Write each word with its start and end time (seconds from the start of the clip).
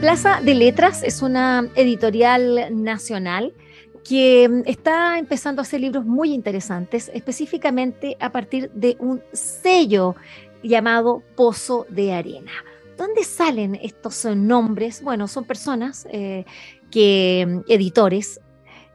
Plaza 0.00 0.40
de 0.42 0.54
Letras 0.54 1.02
es 1.02 1.20
una 1.20 1.68
editorial 1.74 2.68
nacional 2.82 3.52
que 4.02 4.62
está 4.64 5.18
empezando 5.18 5.60
a 5.60 5.64
hacer 5.64 5.82
libros 5.82 6.06
muy 6.06 6.32
interesantes, 6.32 7.10
específicamente 7.12 8.16
a 8.18 8.32
partir 8.32 8.70
de 8.70 8.96
un 8.98 9.22
sello 9.34 10.16
llamado 10.62 11.22
Pozo 11.36 11.86
de 11.90 12.14
Arena. 12.14 12.50
¿Dónde 12.96 13.24
salen 13.24 13.74
estos 13.74 14.24
nombres? 14.24 15.02
Bueno, 15.02 15.28
son 15.28 15.44
personas 15.44 16.08
eh, 16.10 16.46
que, 16.90 17.62
editores, 17.68 18.40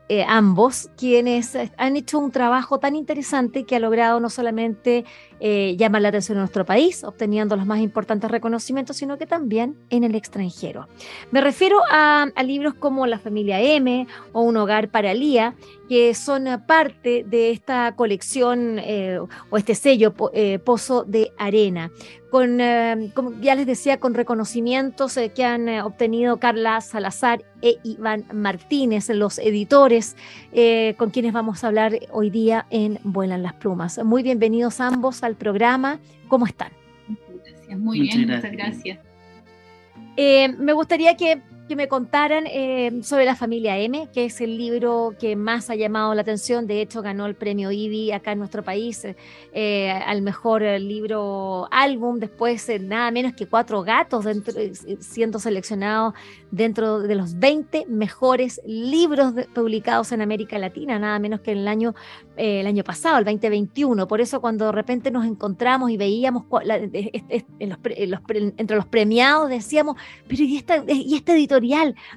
eh, 0.07 0.23
ambos, 0.27 0.89
quienes 0.97 1.57
han 1.77 1.95
hecho 1.95 2.19
un 2.19 2.31
trabajo 2.31 2.79
tan 2.79 2.95
interesante 2.95 3.65
que 3.65 3.75
ha 3.75 3.79
logrado 3.79 4.19
no 4.19 4.29
solamente 4.29 5.03
eh, 5.39 5.75
llamar 5.77 6.03
la 6.03 6.09
atención 6.09 6.37
en 6.37 6.41
nuestro 6.41 6.63
país, 6.63 7.03
obteniendo 7.03 7.55
los 7.55 7.65
más 7.65 7.79
importantes 7.79 8.29
reconocimientos, 8.29 8.97
sino 8.97 9.17
que 9.17 9.25
también 9.25 9.75
en 9.89 10.03
el 10.03 10.13
extranjero. 10.13 10.87
Me 11.31 11.41
refiero 11.41 11.79
a, 11.89 12.27
libros 12.43 12.75
como 12.75 13.07
La 13.07 13.17
familia 13.17 13.59
M 13.59 14.07
o 14.31 14.41
Un 14.41 14.57
hogar 14.57 14.89
para 14.89 15.13
Lía, 15.15 15.55
que 15.87 16.13
son 16.13 16.45
parte 16.67 17.23
de 17.27 17.51
esta 17.51 17.95
colección 17.95 18.79
eh, 18.79 19.19
o 19.49 19.57
este 19.57 19.75
sello 19.75 20.13
Pozo 20.63 21.03
de 21.03 21.31
Arena 21.37 21.91
con, 22.35 22.59
eh, 22.59 23.11
como 23.13 23.31
ya 23.39 23.55
les 23.55 23.65
decía, 23.65 24.01
con 24.01 24.13
reconocimientos 24.13 25.15
eh, 25.15 25.31
que 25.33 25.45
han 25.45 25.69
eh, 25.69 25.81
obtenido 25.81 26.35
Carla 26.35 26.81
Salazar 26.81 27.45
e 27.61 27.77
Iván 27.83 28.25
Martínez, 28.33 29.07
los 29.07 29.39
editores 29.39 30.17
con 30.97 31.11
quienes 31.11 31.31
vamos 31.31 31.63
a 31.63 31.67
hablar 31.67 31.97
hoy 32.11 32.29
día 32.29 32.65
en 32.71 32.99
Vuelan 33.05 33.41
las 33.41 33.53
Plumas. 33.53 34.03
Muy 34.03 34.21
bienvenidos 34.21 34.81
ambos 34.81 35.23
al 35.23 35.35
programa. 35.35 36.01
¿Cómo 36.27 36.45
están? 36.45 36.73
Gracias, 37.45 37.79
muy 37.79 38.01
bien, 38.01 38.27
muchas 38.27 38.51
gracias. 38.51 38.99
me 40.17 40.73
gustaría 40.73 41.15
que 41.15 41.41
que 41.67 41.75
me 41.75 41.87
contaran 41.87 42.45
eh, 42.47 42.99
sobre 43.01 43.25
la 43.25 43.35
familia 43.35 43.77
M, 43.77 44.07
que 44.13 44.25
es 44.25 44.39
el 44.41 44.57
libro 44.57 45.15
que 45.19 45.35
más 45.35 45.69
ha 45.69 45.75
llamado 45.75 46.13
la 46.13 46.21
atención. 46.21 46.67
De 46.67 46.81
hecho, 46.81 47.01
ganó 47.01 47.25
el 47.25 47.35
premio 47.35 47.71
IBI 47.71 48.11
acá 48.11 48.31
en 48.33 48.39
nuestro 48.39 48.63
país 48.63 49.05
eh, 49.53 49.91
al 49.91 50.21
mejor 50.21 50.61
libro 50.61 51.67
álbum. 51.71 52.19
Después, 52.19 52.69
eh, 52.69 52.79
nada 52.79 53.09
menos 53.11 53.33
que 53.33 53.47
Cuatro 53.47 53.83
Gatos 53.83 54.25
dentro, 54.25 54.53
siendo 54.99 55.39
seleccionado 55.39 56.13
dentro 56.51 56.99
de 56.99 57.15
los 57.15 57.39
20 57.39 57.85
mejores 57.87 58.61
libros 58.65 59.33
publicados 59.53 60.11
en 60.11 60.21
América 60.21 60.57
Latina, 60.59 60.99
nada 60.99 61.19
menos 61.19 61.41
que 61.41 61.51
en 61.51 61.59
el 61.59 61.67
año, 61.67 61.95
el 62.37 62.67
año 62.67 62.83
pasado, 62.83 63.17
el 63.17 63.25
2021. 63.25 64.07
Por 64.07 64.21
eso, 64.21 64.39
cuando 64.39 64.67
de 64.67 64.71
repente 64.71 65.09
nos 65.09 65.25
encontramos 65.25 65.89
y 65.89 65.97
veíamos 65.97 66.43
entre 67.59 68.75
los 68.75 68.85
premiados, 68.85 69.49
decíamos, 69.49 69.97
pero 70.27 70.43
¿y, 70.43 70.57
esta, 70.57 70.83
y 70.87 71.15
este 71.15 71.33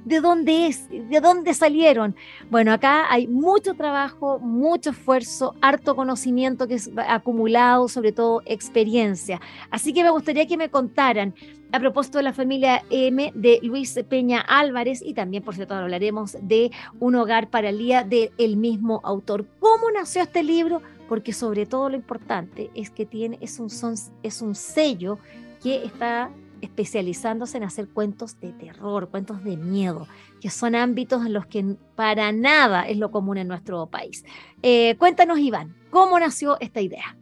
¿De 0.05 0.21
dónde 0.21 0.67
es? 0.67 0.89
¿De 0.89 1.21
dónde 1.21 1.55
salieron? 1.55 2.17
Bueno, 2.51 2.73
acá 2.73 3.11
hay 3.11 3.27
mucho 3.27 3.75
trabajo, 3.75 4.39
mucho 4.39 4.91
esfuerzo, 4.91 5.55
harto 5.61 5.95
conocimiento 5.95 6.67
que 6.67 6.75
es 6.75 6.91
acumulado, 6.97 7.89
sobre 7.89 8.13
todo 8.13 8.43
experiencia. 8.47 9.41
Así 9.71 9.93
que 9.93 10.03
me 10.03 10.11
gustaría 10.11 10.47
que 10.47 10.57
me 10.57 10.71
contaran 10.71 11.35
a 11.73 11.81
propósito 11.81 12.19
de 12.19 12.25
la 12.25 12.33
familia 12.33 12.83
M 12.91 13.33
de 13.35 13.61
Luis 13.63 13.99
Peña 14.09 14.41
Álvarez 14.41 15.03
y 15.05 15.15
también, 15.15 15.43
por 15.43 15.55
cierto, 15.55 15.75
hablaremos 15.75 16.37
de 16.41 16.71
Un 16.99 17.15
hogar 17.15 17.51
para 17.51 17.69
el 17.69 17.79
día 17.79 18.05
del 18.05 18.57
mismo 18.57 19.01
autor. 19.05 19.47
¿Cómo 19.61 19.91
nació 19.91 20.23
este 20.23 20.43
libro? 20.43 20.83
Porque 21.09 21.33
sobre 21.33 21.67
todo 21.67 21.91
lo 21.91 21.97
importante 21.97 22.71
es 22.75 22.91
que 22.91 23.07
tiene, 23.07 23.39
es 23.41 23.59
un, 23.59 23.69
es 24.23 24.43
un 24.43 24.55
sello 24.55 25.19
que 25.63 25.85
está 25.85 26.31
especializándose 26.61 27.57
en 27.57 27.65
hacer 27.65 27.89
cuentos 27.89 28.41
de 28.41 28.53
terror, 28.53 29.09
cuentos 29.11 29.43
de 29.45 29.57
miedo, 29.57 30.07
que 30.41 30.51
son 30.51 30.75
ámbitos 30.75 31.25
en 31.25 31.33
los 31.33 31.47
que 31.47 31.77
para 31.95 32.33
nada 32.33 32.89
es 32.89 32.99
lo 32.99 33.11
común 33.11 33.39
en 33.39 33.49
nuestro 33.49 33.87
país. 33.87 34.25
Eh, 34.63 34.97
cuéntanos, 34.99 35.39
Iván, 35.39 35.75
¿cómo 35.91 36.19
nació 36.19 36.59
esta 36.61 36.81
idea? 36.81 37.17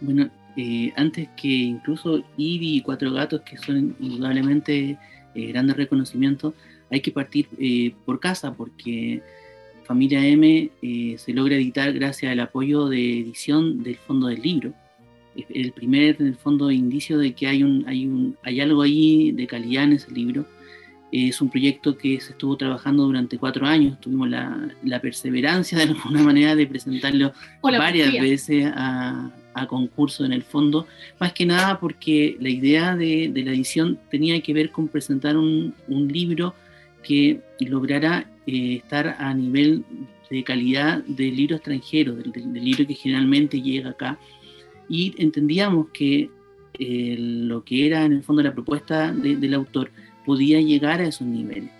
Bueno, 0.00 0.30
eh, 0.56 0.92
antes 0.96 1.28
que 1.36 1.48
incluso 1.48 2.22
Ivy 2.36 2.76
y 2.76 2.80
Cuatro 2.82 3.12
Gatos, 3.12 3.42
que 3.42 3.56
son 3.56 3.96
indudablemente 4.00 4.98
eh, 5.34 5.46
grandes 5.48 5.76
reconocimientos, 5.76 6.54
hay 6.90 7.00
que 7.00 7.10
partir 7.10 7.48
por 8.04 8.20
casa, 8.20 8.54
porque 8.54 9.20
Familia 9.82 10.24
M 10.24 10.70
se 11.18 11.32
logra 11.32 11.56
editar 11.56 11.92
gracias 11.92 12.30
al 12.30 12.38
apoyo 12.38 12.86
de 12.86 13.18
edición 13.18 13.82
del 13.82 13.96
Fondo 13.96 14.28
del 14.28 14.40
Libro 14.40 14.72
el 15.48 15.72
primer, 15.72 16.16
en 16.20 16.28
el 16.28 16.36
fondo, 16.36 16.70
indicio 16.70 17.18
de 17.18 17.32
que 17.32 17.46
hay, 17.46 17.62
un, 17.62 17.84
hay, 17.86 18.06
un, 18.06 18.36
hay 18.42 18.60
algo 18.60 18.82
ahí 18.82 19.32
de 19.32 19.46
calidad 19.46 19.84
en 19.84 19.92
ese 19.94 20.10
libro. 20.12 20.46
Es 21.12 21.40
un 21.40 21.50
proyecto 21.50 21.96
que 21.96 22.20
se 22.20 22.32
estuvo 22.32 22.56
trabajando 22.56 23.04
durante 23.04 23.38
cuatro 23.38 23.66
años. 23.66 24.00
Tuvimos 24.00 24.28
la, 24.28 24.68
la 24.82 25.00
perseverancia, 25.00 25.78
de 25.78 25.84
alguna 25.84 26.22
manera, 26.22 26.54
de 26.56 26.66
presentarlo 26.66 27.32
varias 27.62 28.12
veces 28.12 28.66
a, 28.74 29.30
a, 29.54 29.66
concurso 29.66 30.24
en 30.24 30.32
el 30.32 30.42
fondo. 30.42 30.86
Más 31.20 31.32
que 31.32 31.46
nada 31.46 31.78
porque 31.78 32.36
la 32.40 32.48
idea 32.48 32.96
de, 32.96 33.30
de 33.32 33.42
la 33.44 33.52
edición 33.52 33.98
tenía 34.10 34.40
que 34.40 34.52
ver 34.52 34.70
con 34.70 34.88
presentar 34.88 35.36
un, 35.36 35.74
un 35.88 36.08
libro 36.08 36.54
que 37.02 37.40
lograra 37.60 38.26
eh, 38.46 38.76
estar 38.76 39.16
a 39.18 39.32
nivel 39.32 39.84
de 40.28 40.42
calidad 40.42 41.04
del 41.04 41.36
libro 41.36 41.56
extranjero, 41.56 42.16
del, 42.16 42.32
del 42.32 42.64
libro 42.64 42.86
que 42.86 42.94
generalmente 42.94 43.62
llega 43.62 43.90
acá 43.90 44.18
y 44.88 45.14
entendíamos 45.18 45.88
que 45.92 46.30
eh, 46.78 47.16
lo 47.18 47.64
que 47.64 47.86
era 47.86 48.04
en 48.04 48.12
el 48.12 48.22
fondo 48.22 48.42
la 48.42 48.52
propuesta 48.52 49.12
del 49.12 49.54
autor 49.54 49.90
podía 50.24 50.60
llegar 50.60 51.00
a 51.00 51.08
esos 51.08 51.26
niveles. 51.26 51.70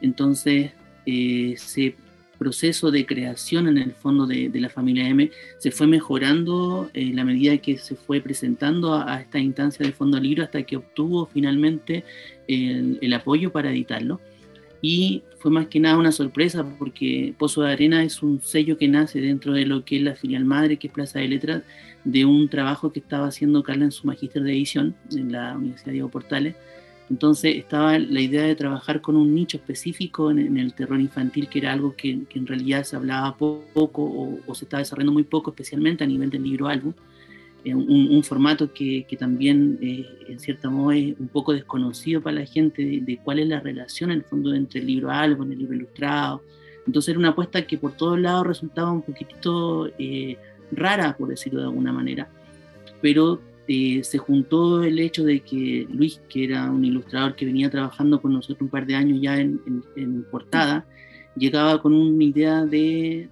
Entonces, 0.00 0.72
eh, 1.06 1.52
ese 1.52 1.96
proceso 2.38 2.90
de 2.90 3.04
creación 3.04 3.66
en 3.66 3.78
el 3.78 3.92
fondo 3.92 4.26
de, 4.26 4.50
la 4.54 4.68
familia 4.68 5.08
M 5.08 5.30
se 5.58 5.72
fue 5.72 5.88
mejorando 5.88 6.88
en 6.94 7.16
la 7.16 7.24
medida 7.24 7.58
que 7.58 7.78
se 7.78 7.96
fue 7.96 8.20
presentando 8.20 8.94
a, 8.94 9.20
esta 9.20 9.40
instancia 9.40 9.84
del 9.84 9.92
fondo 9.92 10.20
libro 10.20 10.44
hasta 10.44 10.62
que 10.62 10.76
obtuvo 10.76 11.26
finalmente 11.26 12.04
el 12.46 13.12
apoyo 13.12 13.50
para 13.50 13.70
editarlo 13.70 14.20
y 14.80 15.22
fue 15.38 15.50
más 15.50 15.66
que 15.66 15.80
nada 15.80 15.96
una 15.96 16.12
sorpresa 16.12 16.64
porque 16.78 17.34
Pozo 17.38 17.62
de 17.62 17.72
Arena 17.72 18.04
es 18.04 18.22
un 18.22 18.40
sello 18.40 18.78
que 18.78 18.88
nace 18.88 19.20
dentro 19.20 19.52
de 19.52 19.66
lo 19.66 19.84
que 19.84 19.96
es 19.96 20.02
la 20.02 20.14
filial 20.14 20.44
madre, 20.44 20.78
que 20.78 20.88
es 20.88 20.92
Plaza 20.92 21.18
de 21.18 21.28
Letras, 21.28 21.62
de 22.04 22.24
un 22.24 22.48
trabajo 22.48 22.92
que 22.92 23.00
estaba 23.00 23.26
haciendo 23.26 23.62
Carla 23.62 23.84
en 23.84 23.92
su 23.92 24.06
magíster 24.06 24.42
de 24.42 24.52
edición 24.52 24.94
en 25.12 25.32
la 25.32 25.56
Universidad 25.56 25.92
Diego 25.92 26.08
Portales. 26.08 26.54
Entonces 27.10 27.56
estaba 27.56 27.98
la 27.98 28.20
idea 28.20 28.42
de 28.42 28.54
trabajar 28.54 29.00
con 29.00 29.16
un 29.16 29.34
nicho 29.34 29.56
específico 29.56 30.30
en, 30.30 30.58
el 30.58 30.74
terror 30.74 31.00
infantil, 31.00 31.48
que 31.48 31.60
era 31.60 31.72
algo 31.72 31.94
que, 31.96 32.10
en 32.10 32.46
realidad 32.46 32.84
se 32.84 32.96
hablaba 32.96 33.36
poco 33.36 34.02
o, 34.02 34.38
o, 34.46 34.54
se 34.54 34.66
estaba 34.66 34.80
desarrollando 34.80 35.12
muy 35.12 35.22
poco, 35.24 35.50
especialmente 35.50 36.04
a 36.04 36.06
nivel 36.06 36.28
del 36.28 36.42
libro 36.42 36.68
álbum. 36.68 36.92
Eh, 37.64 37.74
un, 37.74 38.22
formato 38.22 38.72
que, 38.72 39.04
también 39.18 39.78
eh, 39.82 40.06
en 40.28 40.38
cierta 40.38 40.70
modo 40.70 40.92
es 40.92 41.18
un 41.18 41.28
poco 41.28 41.52
desconocido 41.52 42.22
para 42.22 42.40
la 42.40 42.46
gente 42.46 43.02
de, 43.04 43.18
cuál 43.22 43.40
es 43.40 43.48
la 43.48 43.60
relación 43.60 44.10
en 44.10 44.18
el 44.18 44.24
fondo 44.24 44.54
entre 44.54 44.80
el 44.80 44.86
libro 44.86 45.10
álbum, 45.10 45.50
el 45.50 45.58
libro 45.58 45.74
ilustrado. 45.74 46.42
Entonces 46.86 47.10
era 47.10 47.18
una 47.18 47.30
apuesta 47.30 47.66
que 47.66 47.76
por 47.76 47.92
todos 47.92 48.18
lados 48.18 48.46
resultaba 48.46 48.92
un 48.92 49.02
poquitito 49.02 49.90
eh, 49.98 50.38
rara, 50.72 51.16
por 51.16 51.28
decirlo 51.28 51.60
de 51.60 51.66
alguna 51.66 51.92
manera, 51.92 52.30
pero 53.00 53.40
se 53.68 54.16
juntó 54.16 54.82
el 54.82 54.98
hecho 54.98 55.24
de 55.24 55.40
que 55.40 55.86
Luis, 55.90 56.22
que 56.30 56.44
era 56.44 56.70
un 56.70 56.86
ilustrador 56.86 57.36
que 57.36 57.44
venía 57.44 57.68
trabajando 57.68 58.18
con 58.18 58.32
nosotros 58.32 58.62
un 58.62 58.68
par 58.68 58.86
de 58.86 58.94
años 58.94 59.18
ya 59.20 59.38
en, 59.38 60.24
portada, 60.30 60.86
llegaba 61.36 61.82
con 61.82 61.92
una 61.92 62.24
idea 62.24 62.64
de, 62.64 63.28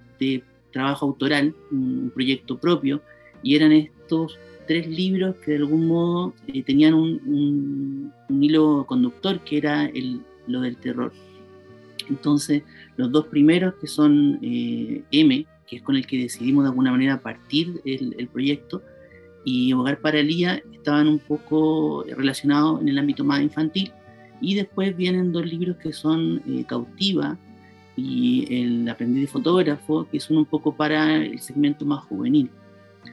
trabajo 0.71 1.07
autoral, 1.07 1.55
un 1.71 2.11
proyecto 2.13 2.59
propio, 2.59 3.01
y 3.43 3.55
eran 3.55 3.71
estos 3.71 4.37
tres 4.67 4.87
libros 4.87 5.35
que 5.37 5.51
de 5.51 5.57
algún 5.57 5.87
modo 5.87 6.33
eh, 6.47 6.61
tenían 6.61 6.93
un, 6.93 8.13
hilo 8.29 8.85
conductor 8.87 9.39
que 9.39 9.57
era 9.57 9.85
el, 9.85 10.21
lo 10.45 10.61
del 10.61 10.77
terror. 10.77 11.11
Entonces, 12.09 12.63
los 12.97 13.11
dos 13.11 13.25
primeros, 13.27 13.75
que 13.75 13.87
son 13.87 14.39
eh, 14.41 15.03
M, 15.11 15.45
que 15.67 15.77
es 15.77 15.81
con 15.81 15.95
el 15.95 16.05
que 16.05 16.17
decidimos 16.17 16.63
de 16.63 16.69
alguna 16.69 16.91
manera 16.91 17.21
partir 17.21 17.81
el, 17.85 18.27
proyecto, 18.31 18.81
y 19.43 19.73
Hogar 19.73 19.99
para 19.99 20.19
Elía 20.19 20.61
estaban 20.73 21.07
un 21.07 21.19
poco 21.19 22.03
relacionados 22.15 22.81
en 22.81 22.89
el 22.89 22.97
ámbito 22.97 23.23
más 23.23 23.41
infantil. 23.41 23.91
Y 24.39 24.55
después 24.55 24.95
vienen 24.95 25.31
dos 25.31 25.45
libros 25.45 25.77
que 25.77 25.93
son 25.93 26.41
eh, 26.47 26.63
Cautiva 26.67 27.37
y 27.95 28.45
El 28.53 28.87
aprendiz 28.87 29.21
de 29.21 29.27
fotógrafo, 29.27 30.07
que 30.11 30.19
son 30.19 30.37
un 30.37 30.45
poco 30.45 30.75
para 30.75 31.15
el 31.15 31.39
segmento 31.39 31.85
más 31.85 32.03
juvenil. 32.05 32.49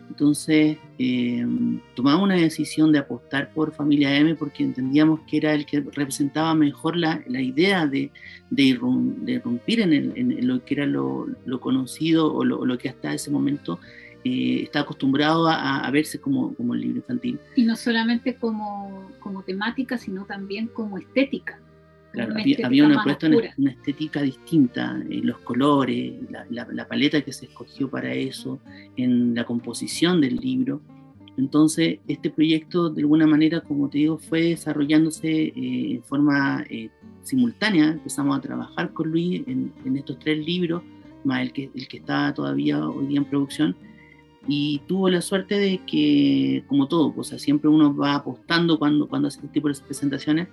Entonces 0.08 0.76
eh, 0.98 1.46
tomamos 1.94 2.24
una 2.24 2.36
decisión 2.36 2.92
de 2.92 2.98
apostar 2.98 3.52
por 3.52 3.72
Familia 3.72 4.16
M 4.16 4.34
porque 4.34 4.62
entendíamos 4.62 5.20
que 5.28 5.38
era 5.38 5.54
el 5.54 5.66
que 5.66 5.80
representaba 5.80 6.54
mejor 6.54 6.96
la, 6.96 7.22
la 7.26 7.40
idea 7.40 7.86
de, 7.86 8.10
de, 8.50 8.62
irrumpir 8.62 9.80
en, 9.80 9.92
en, 9.92 10.46
lo 10.46 10.64
que 10.64 10.74
era 10.74 10.86
lo, 10.86 11.26
conocido 11.60 12.32
o 12.32 12.44
lo, 12.44 12.64
lo, 12.64 12.78
que 12.78 12.88
hasta 12.88 13.14
ese 13.14 13.30
momento 13.30 13.80
eh, 14.24 14.62
está 14.62 14.80
acostumbrado 14.80 15.48
a, 15.48 15.80
a, 15.80 15.90
verse 15.90 16.20
como, 16.20 16.54
como 16.54 16.74
el 16.74 16.80
libro 16.80 16.98
infantil. 16.98 17.38
Y 17.56 17.64
no 17.64 17.76
solamente 17.76 18.36
como, 18.36 19.10
como 19.20 19.42
temática, 19.42 19.98
sino 19.98 20.24
también 20.24 20.68
como 20.68 20.98
estética. 20.98 21.60
Claro, 22.14 22.34
había, 22.36 22.86
una, 22.86 23.04
una, 23.56 23.70
estética 23.72 24.22
distinta, 24.22 25.02
en 25.10 25.26
los 25.26 25.38
colores, 25.38 26.14
la, 26.30 26.46
la, 26.70 26.86
paleta 26.86 27.20
que 27.22 27.32
se 27.32 27.46
escogió 27.46 27.90
para 27.90 28.14
eso, 28.14 28.60
en 28.96 29.34
la 29.34 29.44
composición 29.44 30.20
del 30.20 30.36
libro. 30.36 30.80
Entonces, 31.36 31.98
este 32.06 32.30
proyecto, 32.30 32.88
de 32.88 33.02
alguna 33.02 33.26
manera, 33.26 33.62
como 33.62 33.90
te 33.90 33.98
digo, 33.98 34.18
fue 34.18 34.42
desarrollándose 34.42 35.28
eh, 35.28 35.52
en 35.56 36.04
forma 36.04 36.64
eh, 36.70 36.88
simultánea. 37.24 37.88
Empezamos 37.88 38.38
a 38.38 38.40
trabajar 38.40 38.92
con 38.92 39.10
Luis 39.10 39.42
en, 39.48 39.72
en, 39.84 39.96
estos 39.96 40.20
tres 40.20 40.38
libros, 40.38 40.84
más 41.24 41.42
el 41.42 41.52
que, 41.52 41.68
el 41.74 41.88
que 41.88 41.96
está 41.96 42.32
todavía 42.32 42.88
hoy 42.88 43.06
día 43.06 43.18
en 43.18 43.24
producción. 43.24 43.76
Y 44.46 44.82
tuvo 44.86 45.08
la 45.10 45.20
suerte 45.20 45.58
de 45.58 45.80
que, 45.84 46.62
como 46.68 46.86
todo, 46.86 47.12
pues, 47.12 47.28
siempre 47.42 47.68
uno 47.68 47.92
va 47.96 48.14
apostando 48.14 48.78
cuando, 48.78 49.08
cuando 49.08 49.26
hace 49.26 49.38
este 49.38 49.48
tipo 49.48 49.66
de 49.68 49.74
presentaciones 49.74 50.46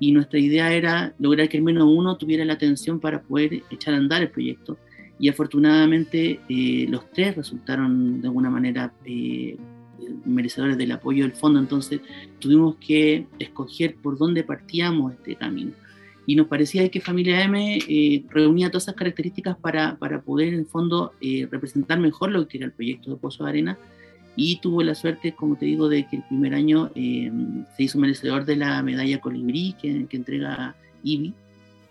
y 0.00 0.12
nuestra 0.12 0.38
idea 0.38 0.72
era 0.72 1.14
lograr 1.18 1.48
que 1.48 1.56
al 1.56 1.62
menos 1.62 1.84
uno 1.84 2.16
tuviera 2.16 2.44
la 2.44 2.54
atención 2.54 3.00
para 3.00 3.22
poder 3.22 3.62
echar 3.70 3.94
a 3.94 3.98
andar 3.98 4.22
el 4.22 4.30
proyecto. 4.30 4.76
Y 5.18 5.28
afortunadamente 5.28 6.40
eh, 6.48 6.86
los 6.88 7.10
tres 7.12 7.36
resultaron 7.36 8.20
de 8.20 8.28
alguna 8.28 8.50
manera 8.50 8.92
eh, 9.04 9.56
merecedores 10.24 10.76
del 10.76 10.92
apoyo 10.92 11.22
del 11.22 11.32
fondo, 11.32 11.60
entonces 11.60 12.00
tuvimos 12.40 12.76
que 12.76 13.26
escoger 13.38 13.94
por 13.96 14.18
dónde 14.18 14.42
partíamos 14.42 15.12
este 15.12 15.36
camino. 15.36 15.72
Y 16.26 16.36
nos 16.36 16.48
parecía 16.48 16.88
que 16.88 17.00
Familia 17.00 17.44
M 17.44 17.78
eh, 17.86 18.24
reunía 18.30 18.70
todas 18.70 18.84
esas 18.84 18.94
características 18.94 19.56
para, 19.58 19.96
para 19.98 20.22
poder 20.22 20.48
en 20.48 20.60
el 20.60 20.66
fondo 20.66 21.12
representar 21.50 22.00
mejor 22.00 22.32
lo 22.32 22.48
que 22.48 22.58
era 22.58 22.66
el 22.66 22.72
proyecto 22.72 23.10
de 23.10 23.16
Pozo 23.16 23.44
de 23.44 23.50
Arena 23.50 23.78
y 24.36 24.56
tuvo 24.56 24.82
la 24.82 24.94
suerte, 24.94 25.32
como 25.32 25.56
te 25.56 25.66
digo, 25.66 25.88
de 25.88 26.06
que 26.06 26.16
el 26.16 26.22
primer 26.24 26.54
año 26.54 26.90
eh, 26.94 27.30
se 27.76 27.84
hizo 27.84 27.98
merecedor 27.98 28.44
de 28.44 28.56
la 28.56 28.82
medalla 28.82 29.20
Colibrí 29.20 29.74
que, 29.80 30.06
que 30.06 30.16
entrega 30.16 30.74
IBI 31.02 31.34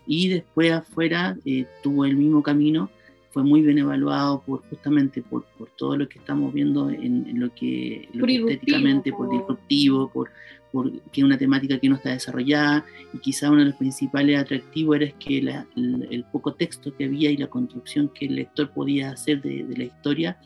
y 0.06 0.28
después 0.28 0.72
afuera 0.72 1.36
eh, 1.44 1.66
tuvo 1.82 2.04
el 2.04 2.16
mismo 2.16 2.42
camino, 2.42 2.90
fue 3.30 3.42
muy 3.42 3.62
bien 3.62 3.78
evaluado 3.78 4.42
por 4.42 4.62
justamente 4.68 5.22
por, 5.22 5.44
por 5.58 5.68
todo 5.70 5.96
lo 5.96 6.08
que 6.08 6.18
estamos 6.18 6.52
viendo 6.52 6.90
en, 6.90 7.40
lo 7.40 7.52
que, 7.52 8.08
lo 8.12 8.26
estéticamente, 8.26 9.12
por, 9.12 9.30
disruptivo, 9.30 10.08
por, 10.08 10.30
por 10.70 10.92
que 11.10 11.20
es 11.20 11.24
una 11.24 11.38
temática 11.38 11.78
que 11.78 11.88
no 11.88 11.96
está 11.96 12.10
desarrollada 12.10 12.84
y 13.12 13.18
quizá 13.18 13.50
uno 13.50 13.60
de 13.60 13.66
los 13.66 13.74
principales 13.76 14.38
atractivos 14.38 14.96
era 14.96 15.10
que 15.18 15.42
la, 15.42 15.66
el, 15.74 16.24
poco 16.30 16.52
texto 16.52 16.94
que 16.94 17.06
había 17.06 17.30
y 17.30 17.36
la 17.36 17.48
construcción 17.48 18.08
que 18.14 18.26
el 18.26 18.36
lector 18.36 18.70
podía 18.70 19.10
hacer 19.10 19.42
de, 19.42 19.64
de 19.64 19.76
la 19.78 19.84
historia 19.84 20.36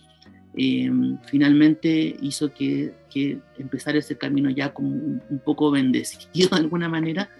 Em, 0.61 1.19
finalmente 1.27 2.17
hizo 2.21 2.53
que, 2.53 2.93
que, 3.09 3.39
empezara 3.59 3.99
ese 3.99 4.19
camino 4.19 4.51
ya 4.51 4.75
como 4.75 4.89
un, 4.89 5.41
poco 5.45 5.71
bendecido 5.71 6.49
de 6.51 6.57
alguna 6.57 6.89
manera 6.89 7.31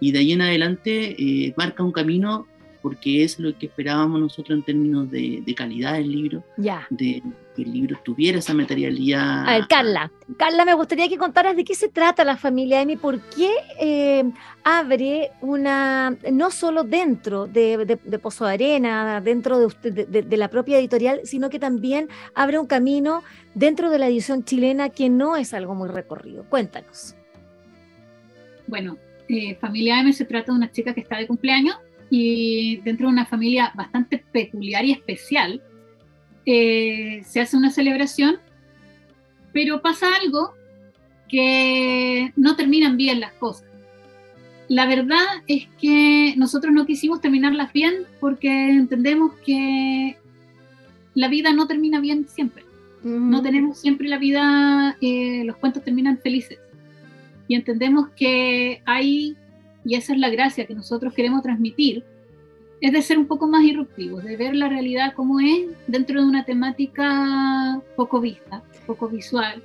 y 0.00 0.10
de 0.10 0.20
ahí 0.20 0.32
en 0.32 0.40
adelante 0.40 1.14
eh, 1.18 1.52
marca 1.54 1.82
un 1.82 1.92
camino 1.92 2.46
porque 2.80 3.24
es 3.24 3.38
lo 3.38 3.56
que 3.58 3.66
esperábamos 3.66 4.18
nosotros 4.18 4.58
en 4.58 4.64
términos 4.64 5.10
de, 5.10 5.42
de 5.44 5.54
calidad 5.54 5.92
del 5.92 6.10
libro, 6.10 6.44
ya. 6.56 6.86
de 6.88 7.22
que 7.54 7.62
el 7.62 7.72
libro 7.72 7.98
tuviera 8.04 8.38
esa 8.38 8.54
materialidad. 8.54 9.48
A 9.48 9.58
ver, 9.58 9.66
Carla, 9.68 10.10
Carla, 10.36 10.64
me 10.64 10.74
gustaría 10.74 11.08
que 11.08 11.18
contaras 11.18 11.56
de 11.56 11.64
qué 11.64 11.74
se 11.74 11.88
trata 11.88 12.24
la 12.24 12.36
familia 12.36 12.80
Emi, 12.80 12.96
por 12.96 13.20
qué 13.20 13.50
eh, 13.80 14.24
abre 14.64 15.30
una, 15.40 16.16
no 16.30 16.50
solo 16.50 16.84
dentro 16.84 17.46
de, 17.46 17.98
de, 18.02 18.18
Pozo 18.18 18.46
de 18.46 18.52
Arena, 18.52 19.20
dentro 19.20 19.58
de, 19.58 20.06
de, 20.06 20.36
la 20.36 20.48
propia 20.48 20.78
editorial, 20.78 21.20
sino 21.24 21.50
que 21.50 21.58
también 21.58 22.08
abre 22.34 22.58
un 22.58 22.66
camino 22.66 23.22
dentro 23.54 23.90
de 23.90 23.98
la 23.98 24.08
edición 24.08 24.44
chilena 24.44 24.88
que 24.88 25.08
no 25.08 25.36
es 25.36 25.54
algo 25.54 25.74
muy 25.74 25.88
recorrido. 25.88 26.44
Cuéntanos. 26.48 27.14
Bueno, 28.66 28.96
eh, 29.28 29.56
Familia 29.56 30.00
M 30.00 30.12
se 30.12 30.24
trata 30.24 30.52
de 30.52 30.58
una 30.58 30.70
chica 30.70 30.94
que 30.94 31.00
está 31.00 31.16
de 31.18 31.26
cumpleaños 31.26 31.76
y 32.10 32.76
dentro 32.82 33.06
de 33.06 33.12
una 33.12 33.26
familia 33.26 33.72
bastante 33.74 34.24
peculiar 34.32 34.84
y 34.84 34.92
especial, 34.92 35.62
eh, 36.46 37.22
se 37.24 37.40
hace 37.40 37.56
una 37.56 37.70
celebración, 37.70 38.36
pero 39.52 39.82
pasa 39.82 40.06
algo 40.22 40.54
que 41.28 42.32
no 42.36 42.56
terminan 42.56 42.96
bien 42.96 43.20
las 43.20 43.32
cosas. 43.34 43.66
La 44.68 44.86
verdad 44.86 45.26
es 45.46 45.68
que 45.80 46.34
nosotros 46.36 46.72
no 46.72 46.86
quisimos 46.86 47.20
terminarlas 47.20 47.72
bien 47.72 48.06
porque 48.20 48.70
entendemos 48.70 49.32
que 49.44 50.16
la 51.14 51.28
vida 51.28 51.52
no 51.52 51.66
termina 51.66 52.00
bien 52.00 52.26
siempre. 52.28 52.64
No 53.02 53.42
tenemos 53.42 53.78
siempre 53.78 54.08
la 54.08 54.18
vida, 54.18 54.96
eh, 55.00 55.42
los 55.44 55.56
cuentos 55.56 55.82
terminan 55.82 56.18
felices. 56.18 56.58
Y 57.48 57.56
entendemos 57.56 58.10
que 58.16 58.80
hay 58.86 59.36
y 59.84 59.96
esa 59.96 60.12
es 60.12 60.18
la 60.18 60.30
gracia 60.30 60.66
que 60.66 60.74
nosotros 60.74 61.12
queremos 61.12 61.42
transmitir, 61.42 62.04
es 62.82 62.92
de 62.92 63.00
ser 63.00 63.16
un 63.16 63.26
poco 63.26 63.46
más 63.46 63.62
irruptivos, 63.62 64.24
de 64.24 64.36
ver 64.36 64.56
la 64.56 64.68
realidad 64.68 65.14
como 65.14 65.38
es 65.38 65.68
dentro 65.86 66.20
de 66.20 66.26
una 66.28 66.44
temática 66.44 67.80
poco 67.94 68.20
vista, 68.20 68.60
poco 68.86 69.08
visual. 69.08 69.62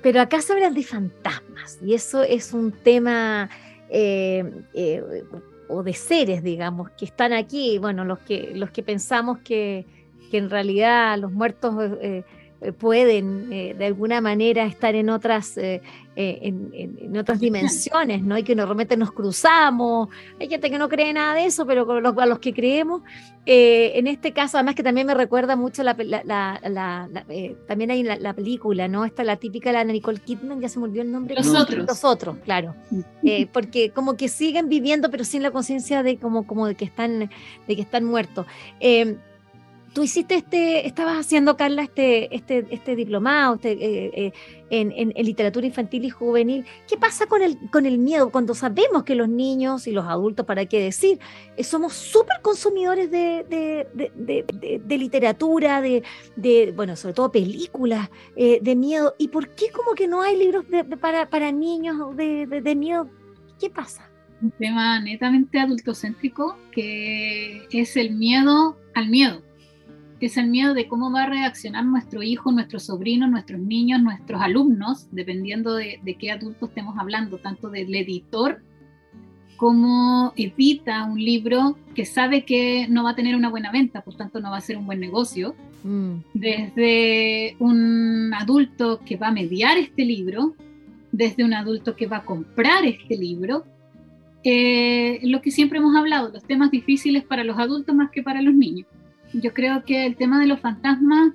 Pero 0.00 0.20
acá 0.20 0.40
se 0.40 0.52
hablan 0.52 0.74
de 0.74 0.84
fantasmas 0.84 1.80
y 1.84 1.92
eso 1.92 2.22
es 2.22 2.52
un 2.52 2.70
tema 2.70 3.50
eh, 3.90 4.48
eh, 4.74 5.02
o 5.68 5.82
de 5.82 5.92
seres, 5.92 6.44
digamos, 6.44 6.90
que 6.90 7.04
están 7.04 7.32
aquí, 7.32 7.78
bueno, 7.78 8.04
los 8.04 8.20
que, 8.20 8.52
los 8.54 8.70
que 8.70 8.84
pensamos 8.84 9.40
que, 9.40 9.84
que 10.30 10.38
en 10.38 10.50
realidad 10.50 11.18
los 11.18 11.32
muertos... 11.32 11.74
Eh, 12.00 12.22
pueden 12.78 13.52
eh, 13.52 13.74
de 13.76 13.86
alguna 13.86 14.20
manera 14.20 14.64
estar 14.64 14.94
en 14.94 15.10
otras, 15.10 15.56
eh, 15.58 15.82
en, 16.16 17.16
otras 17.16 17.40
dimensiones, 17.40 18.22
¿no? 18.22 18.38
Y 18.38 18.42
que 18.42 18.54
normalmente 18.54 18.96
nos 18.96 19.12
cruzamos. 19.12 20.08
Hay 20.40 20.48
gente 20.48 20.70
que 20.70 20.78
no 20.78 20.88
cree 20.88 21.12
nada 21.12 21.34
de 21.34 21.46
eso, 21.46 21.66
pero 21.66 22.00
los, 22.00 22.16
a 22.16 22.26
los 22.26 22.38
que 22.38 22.54
creemos, 22.54 23.02
en 23.46 24.06
este 24.06 24.32
caso, 24.32 24.56
además 24.56 24.74
que 24.74 24.82
también 24.82 25.06
me 25.06 25.14
recuerda 25.14 25.56
mucho 25.56 25.82
la, 25.82 25.94
también 27.66 27.90
hay 27.90 28.02
la, 28.02 28.32
película, 28.32 28.88
¿no? 28.88 29.04
Esta 29.04 29.24
la 29.24 29.36
típica 29.36 29.70
de 29.70 29.74
la 29.74 29.84
Nicole 29.84 30.20
Kidman, 30.20 30.60
ya 30.60 30.68
se 30.68 30.78
me 30.78 30.86
olvidó 30.86 31.02
el 31.02 31.12
nombre. 31.12 31.34
Los 31.34 31.54
otros. 31.54 31.86
Los 31.86 32.04
otros, 32.04 32.36
claro. 32.44 32.74
porque 33.52 33.90
como 33.90 34.16
que 34.16 34.28
siguen 34.28 34.68
viviendo, 34.68 35.10
pero 35.10 35.24
sin 35.24 35.42
la 35.42 35.50
conciencia 35.50 36.02
de 36.02 36.16
como, 36.16 36.46
como 36.46 36.66
de 36.66 36.74
que 36.74 36.84
están, 36.84 37.18
de 37.68 37.76
que 37.76 37.82
están 37.82 38.04
muertos 38.04 38.46
tú 39.94 40.02
hiciste 40.02 40.34
este, 40.34 40.86
estabas 40.86 41.16
haciendo, 41.16 41.56
Carla, 41.56 41.84
este, 41.84 42.34
este, 42.34 42.66
este 42.70 42.96
diplomado 42.96 43.54
este, 43.54 43.72
eh, 43.72 44.10
eh, 44.26 44.32
en, 44.70 45.12
literatura 45.24 45.66
infantil 45.66 46.04
y 46.04 46.10
juvenil. 46.10 46.66
¿Qué 46.88 46.98
pasa 46.98 47.26
con 47.26 47.40
el, 47.40 47.56
con 47.70 47.86
el 47.86 47.98
miedo 47.98 48.30
cuando 48.30 48.54
sabemos 48.54 49.04
que 49.04 49.14
los 49.14 49.28
niños 49.28 49.86
y 49.86 49.92
los 49.92 50.04
adultos, 50.06 50.44
para 50.44 50.66
qué 50.66 50.80
decir, 50.80 51.20
eh, 51.56 51.62
somos 51.62 51.92
súper 51.94 52.40
consumidores 52.42 53.10
de, 53.10 53.46
de, 53.48 54.80
de, 54.84 54.98
literatura, 54.98 55.80
de, 55.80 56.72
bueno, 56.74 56.96
sobre 56.96 57.14
todo 57.14 57.30
películas 57.30 58.10
de 58.36 58.76
miedo? 58.76 59.14
¿Y 59.16 59.28
por 59.28 59.48
qué 59.50 59.70
como 59.70 59.94
que 59.94 60.08
no 60.08 60.22
hay 60.22 60.36
libros 60.36 60.64
para, 61.00 61.30
para 61.30 61.52
niños 61.52 62.16
de, 62.16 62.74
miedo? 62.76 63.08
¿Qué 63.60 63.70
pasa? 63.70 64.10
Un 64.42 64.50
tema 64.50 65.00
netamente 65.00 65.60
adultocéntrico 65.60 66.56
que 66.72 67.64
es 67.70 67.96
el 67.96 68.16
miedo 68.16 68.76
al 68.94 69.08
miedo 69.08 69.40
es 70.20 70.36
el 70.36 70.48
miedo 70.48 70.74
de 70.74 70.88
cómo 70.88 71.10
va 71.10 71.24
a 71.24 71.28
reaccionar 71.28 71.84
nuestro 71.84 72.22
hijo, 72.22 72.52
nuestro 72.52 72.78
sobrino, 72.78 73.26
nuestros 73.26 73.60
niños, 73.60 74.02
nuestros 74.02 74.40
alumnos, 74.40 75.08
dependiendo 75.10 75.74
de, 75.74 76.00
qué 76.18 76.30
adulto 76.30 76.66
estemos 76.66 76.96
hablando, 76.98 77.38
tanto 77.38 77.70
del 77.70 77.94
editor 77.94 78.62
como 79.56 80.32
edita 80.36 81.04
un 81.04 81.18
libro 81.18 81.78
que 81.94 82.04
sabe 82.04 82.44
que 82.44 82.88
no 82.88 83.04
va 83.04 83.10
a 83.10 83.14
tener 83.14 83.36
una 83.36 83.50
buena 83.50 83.70
venta, 83.70 84.02
por 84.02 84.16
tanto 84.16 84.40
no 84.40 84.50
va 84.50 84.56
a 84.56 84.60
ser 84.60 84.76
un 84.76 84.86
buen 84.86 84.98
negocio, 84.98 85.54
mm. 85.84 86.14
desde 86.34 87.56
un 87.60 88.32
adulto 88.34 89.00
que 89.06 89.16
va 89.16 89.28
a 89.28 89.32
mediar 89.32 89.78
este 89.78 90.04
libro, 90.04 90.54
desde 91.12 91.44
un 91.44 91.54
adulto 91.54 91.94
que 91.94 92.08
va 92.08 92.18
a 92.18 92.24
comprar 92.24 92.84
este 92.84 93.16
libro, 93.16 93.64
eh, 94.42 95.20
lo 95.22 95.40
que 95.40 95.52
siempre 95.52 95.78
hemos 95.78 95.96
hablado, 95.96 96.30
los 96.30 96.44
temas 96.44 96.70
difíciles 96.70 97.24
para 97.24 97.44
los 97.44 97.58
adultos 97.58 97.94
más 97.94 98.10
que 98.10 98.22
para 98.22 98.42
los 98.42 98.54
niños 98.54 98.86
yo 99.34 99.52
creo 99.52 99.84
que 99.84 100.06
el 100.06 100.16
tema 100.16 100.40
de 100.40 100.46
los 100.46 100.60
fantasmas 100.60 101.32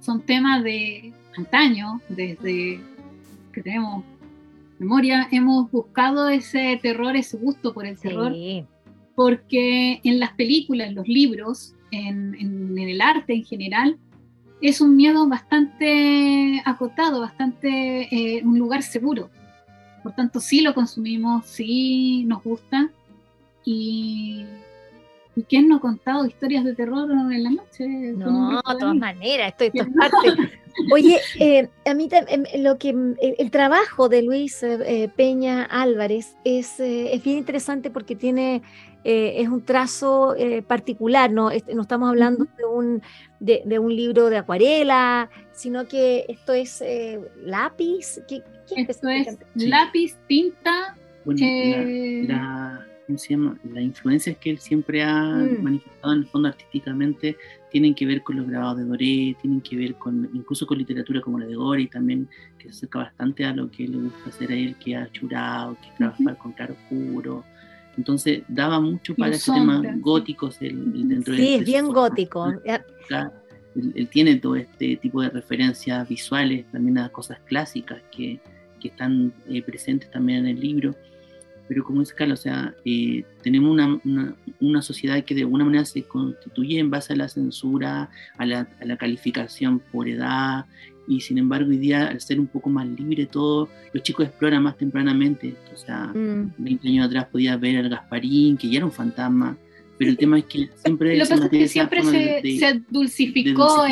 son 0.00 0.22
temas 0.22 0.62
de, 0.62 1.12
antaño, 1.36 2.00
desde 2.08 2.80
que 3.52 3.62
tenemos 3.62 4.04
memoria, 4.78 5.28
hemos 5.30 5.70
buscado 5.70 6.28
ese 6.28 6.78
terror, 6.82 7.16
ese 7.16 7.36
gusto 7.36 7.72
por 7.72 7.86
el 7.86 7.98
terror, 7.98 8.32
porque 9.14 10.00
en 10.02 10.18
las 10.18 10.32
películas, 10.32 10.88
en 10.88 10.94
los 10.94 11.08
libros, 11.08 11.74
en, 11.90 12.78
el 12.78 13.00
arte 13.00 13.34
en 13.34 13.44
general, 13.44 13.98
es 14.60 14.80
un 14.80 14.96
miedo 14.96 15.28
bastante 15.28 16.62
acotado, 16.64 17.20
bastante 17.20 18.08
eh, 18.14 18.42
un 18.44 18.58
lugar 18.58 18.82
seguro. 18.82 19.30
Por 20.02 20.14
tanto, 20.14 20.40
sí 20.40 20.62
lo 20.62 20.74
consumimos, 20.74 21.46
sí 21.46 22.24
nos 22.26 22.42
gusta. 22.42 22.90
Y, 23.64 24.44
¿y 25.36 25.42
quién 25.44 25.68
no 25.68 25.76
ha 25.76 25.80
contado 25.80 26.26
historias 26.26 26.64
de 26.64 26.74
terror 26.74 27.10
en 27.10 27.42
la 27.42 27.50
noche? 27.50 27.86
No, 27.86 28.56
de 28.56 28.78
todas 28.78 28.96
maneras, 28.96 29.54
esto, 29.58 29.64
es 29.64 29.86
parte. 29.96 30.50
Oye, 30.92 31.20
eh, 31.38 31.68
a 31.84 31.92
mí 31.92 32.08
em, 32.10 32.44
lo 32.62 32.78
que 32.78 32.94
el, 33.20 33.50
trabajo 33.50 34.08
de 34.08 34.22
Luis 34.22 34.62
eh, 34.62 35.10
Peña 35.14 35.64
Álvarez 35.64 36.34
es, 36.44 36.80
es 36.80 37.22
bien 37.22 37.38
interesante 37.38 37.90
porque 37.90 38.16
tiene 38.16 38.62
eh, 39.04 39.42
es 39.42 39.48
un 39.48 39.64
trazo 39.64 40.36
eh, 40.36 40.62
particular, 40.62 41.30
no, 41.32 41.50
no 41.50 41.82
estamos 41.82 42.08
hablando 42.08 42.46
de, 42.56 42.64
un, 42.64 43.02
de, 43.40 43.78
un 43.80 43.94
libro 43.96 44.30
de 44.30 44.36
acuarela, 44.36 45.28
sino 45.52 45.88
que 45.88 46.24
esto 46.28 46.52
es 46.52 46.80
eh, 46.82 47.20
lápiz. 47.44 48.20
¿Qué, 48.28 48.42
esto 48.76 49.08
es 49.08 49.26
lápiz, 49.56 50.16
tinta. 50.28 50.96
la, 51.24 52.26
la, 52.28 52.86
influencia 53.80 54.34
que 54.34 54.50
él 54.50 54.58
siempre 54.58 55.02
ha 55.02 55.22
mm. 55.22 55.62
manifestado 55.62 56.12
en 56.14 56.20
el 56.20 56.26
fondo 56.26 56.48
artísticamente 56.48 57.36
tienen 57.72 57.94
que 57.94 58.04
ver 58.04 58.22
con 58.22 58.36
los 58.36 58.46
grabados 58.46 58.76
de 58.76 58.84
Doré, 58.84 59.34
tienen 59.40 59.62
que 59.62 59.74
ver 59.76 59.94
con 59.94 60.28
incluso 60.34 60.66
con 60.66 60.76
literatura 60.76 61.22
como 61.22 61.38
la 61.38 61.46
de 61.46 61.56
Gore, 61.56 61.82
y 61.82 61.86
también 61.88 62.28
que 62.58 62.64
se 62.64 62.70
acerca 62.70 62.98
bastante 62.98 63.46
a 63.46 63.54
lo 63.54 63.70
que 63.70 63.88
le 63.88 63.96
gusta 63.96 64.28
hacer 64.28 64.52
a 64.52 64.54
él, 64.54 64.76
que 64.76 64.94
ha 64.94 65.10
churado, 65.10 65.76
que 65.80 65.88
trabaja 65.96 66.34
con 66.34 66.52
claro 66.52 66.74
oscuro. 66.74 67.44
Entonces 67.96 68.42
daba 68.46 68.78
mucho 68.78 69.14
para 69.14 69.34
ese 69.34 69.52
tema 69.52 69.82
góticos 70.00 70.58
el, 70.60 71.08
dentro 71.08 71.34
sí, 71.34 71.54
es 71.54 71.64
bien 71.64 71.88
gótico. 71.88 72.52
Él, 73.74 74.06
tiene 74.08 74.36
todo 74.36 74.56
este 74.56 74.96
tipo 74.96 75.22
de 75.22 75.30
referencias 75.30 76.06
visuales, 76.06 76.66
también 76.70 76.98
a 76.98 77.08
cosas 77.08 77.38
clásicas 77.46 78.02
que, 78.14 78.38
que 78.80 78.88
están 78.88 79.32
eh, 79.48 79.62
presentes 79.62 80.10
también 80.10 80.40
en 80.40 80.48
el 80.48 80.60
libro. 80.60 80.94
Pero 81.72 81.84
como 81.84 82.00
dice 82.00 82.12
Carlos, 82.14 82.40
o 82.40 82.42
sea, 82.42 82.74
eh, 82.84 83.24
tenemos 83.42 83.72
una, 83.72 83.98
una, 84.04 84.36
una, 84.60 84.82
sociedad 84.82 85.24
que 85.24 85.34
de 85.34 85.40
alguna 85.40 85.64
manera 85.64 85.86
se 85.86 86.02
constituye 86.02 86.78
en 86.78 86.90
base 86.90 87.14
a 87.14 87.16
la 87.16 87.30
censura, 87.30 88.10
a 88.36 88.44
la, 88.44 88.68
a 88.78 88.84
la 88.84 88.98
calificación 88.98 89.78
por 89.78 90.06
edad, 90.06 90.66
y 91.08 91.22
sin 91.22 91.38
embargo 91.38 91.70
hoy 91.70 91.78
día 91.78 92.08
al 92.08 92.20
ser 92.20 92.38
un 92.40 92.46
poco 92.46 92.68
más 92.68 92.86
libre 92.86 93.24
todo, 93.24 93.70
los 93.94 94.02
chicos 94.02 94.26
exploran 94.26 94.62
más 94.62 94.76
tempranamente, 94.76 95.54
o 95.72 95.76
sea, 95.78 96.12
20 96.12 96.52
mm. 96.58 96.86
años 96.86 97.06
atrás 97.06 97.28
podía 97.32 97.56
ver 97.56 97.78
al 97.78 97.88
Gasparín, 97.88 98.58
que 98.58 98.68
ya 98.68 98.76
era 98.76 98.84
un 98.84 98.92
fantasma, 98.92 99.56
pero 99.96 100.10
el 100.10 100.18
tema 100.18 100.40
es 100.40 100.44
que 100.44 100.68
siempre, 100.74 101.16
Lo 101.16 101.48
que 101.48 101.68
siempre 101.68 102.02
se, 102.02 102.58
se, 102.58 102.82
dulcificó 102.90 103.86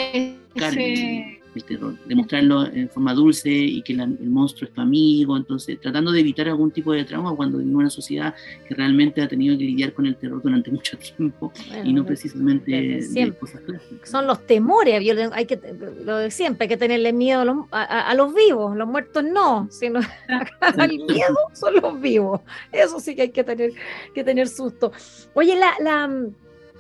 ese 0.54 1.39
el 1.54 1.64
terror, 1.64 1.94
demostrarlo 2.06 2.66
en 2.66 2.88
forma 2.88 3.14
dulce 3.14 3.50
y 3.50 3.82
que 3.82 3.94
el 3.94 4.30
monstruo 4.30 4.68
es 4.68 4.74
tu 4.74 4.80
amigo, 4.80 5.36
entonces 5.36 5.80
tratando 5.80 6.12
de 6.12 6.20
evitar 6.20 6.48
algún 6.48 6.70
tipo 6.70 6.92
de 6.92 7.04
trauma 7.04 7.34
cuando 7.34 7.60
en 7.60 7.74
una 7.74 7.90
sociedad 7.90 8.34
que 8.68 8.74
realmente 8.74 9.22
ha 9.22 9.28
tenido 9.28 9.56
que 9.56 9.64
lidiar 9.64 9.92
con 9.92 10.06
el 10.06 10.16
terror 10.16 10.42
durante 10.42 10.70
mucho 10.70 10.96
tiempo 10.98 11.52
y 11.84 11.92
no 11.92 12.04
precisamente 12.04 12.70
de 12.70 13.34
cosas 13.38 13.60
clásicas. 13.62 14.08
Son 14.08 14.26
los 14.26 14.46
temores, 14.46 15.02
hay 15.32 15.46
que, 15.46 15.58
lo 16.04 16.16
de 16.18 16.30
siempre, 16.30 16.64
hay 16.64 16.68
que 16.68 16.76
tenerle 16.76 17.12
miedo 17.12 17.40
a 17.70 18.14
los, 18.14 18.34
vivos, 18.34 18.76
los 18.76 18.88
muertos 18.88 19.24
no, 19.24 19.68
sino 19.70 20.00
al 20.60 20.88
miedo 20.90 21.36
son 21.52 21.74
los 21.80 22.00
vivos, 22.00 22.40
eso 22.72 23.00
sí 23.00 23.14
que 23.14 23.22
hay 23.22 23.30
que 23.30 23.44
tener, 23.44 23.72
que 24.14 24.24
tener 24.24 24.48
susto. 24.48 24.92
Oye, 25.34 25.56
la, 25.56 25.74
la 25.80 26.30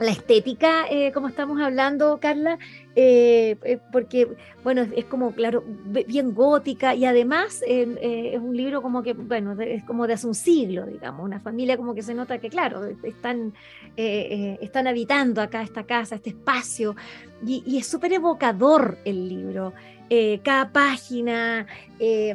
la 0.00 0.12
estética, 0.12 0.86
eh, 0.90 1.12
como 1.12 1.28
estamos 1.28 1.60
hablando, 1.60 2.18
Carla, 2.20 2.58
eh, 2.96 3.56
eh, 3.64 3.78
porque, 3.92 4.28
bueno, 4.64 4.86
es, 4.96 5.04
como, 5.04 5.32
claro, 5.32 5.62
bien 6.06 6.34
gótica 6.34 6.94
y 6.94 7.04
además 7.04 7.62
es 7.66 8.38
un 8.38 8.56
libro 8.56 8.80
como 8.80 9.02
que, 9.02 9.12
bueno, 9.12 9.60
es 9.60 9.84
como 9.84 10.06
de 10.06 10.14
hace 10.14 10.26
un 10.26 10.34
siglo, 10.34 10.86
digamos, 10.86 11.22
una 11.24 11.38
familia 11.38 11.76
como 11.76 11.94
que 11.94 12.02
se 12.02 12.14
nota 12.14 12.38
que, 12.38 12.48
claro, 12.48 12.82
están, 13.02 13.52
están 13.96 14.86
habitando 14.86 15.42
acá 15.42 15.62
esta 15.62 15.84
casa, 15.84 16.14
este 16.14 16.30
espacio, 16.30 16.96
y, 17.46 17.76
es 17.76 17.86
súper 17.86 18.14
evocador 18.14 18.98
el 19.04 19.28
libro. 19.28 19.74
cada 20.42 20.72
página 20.72 21.66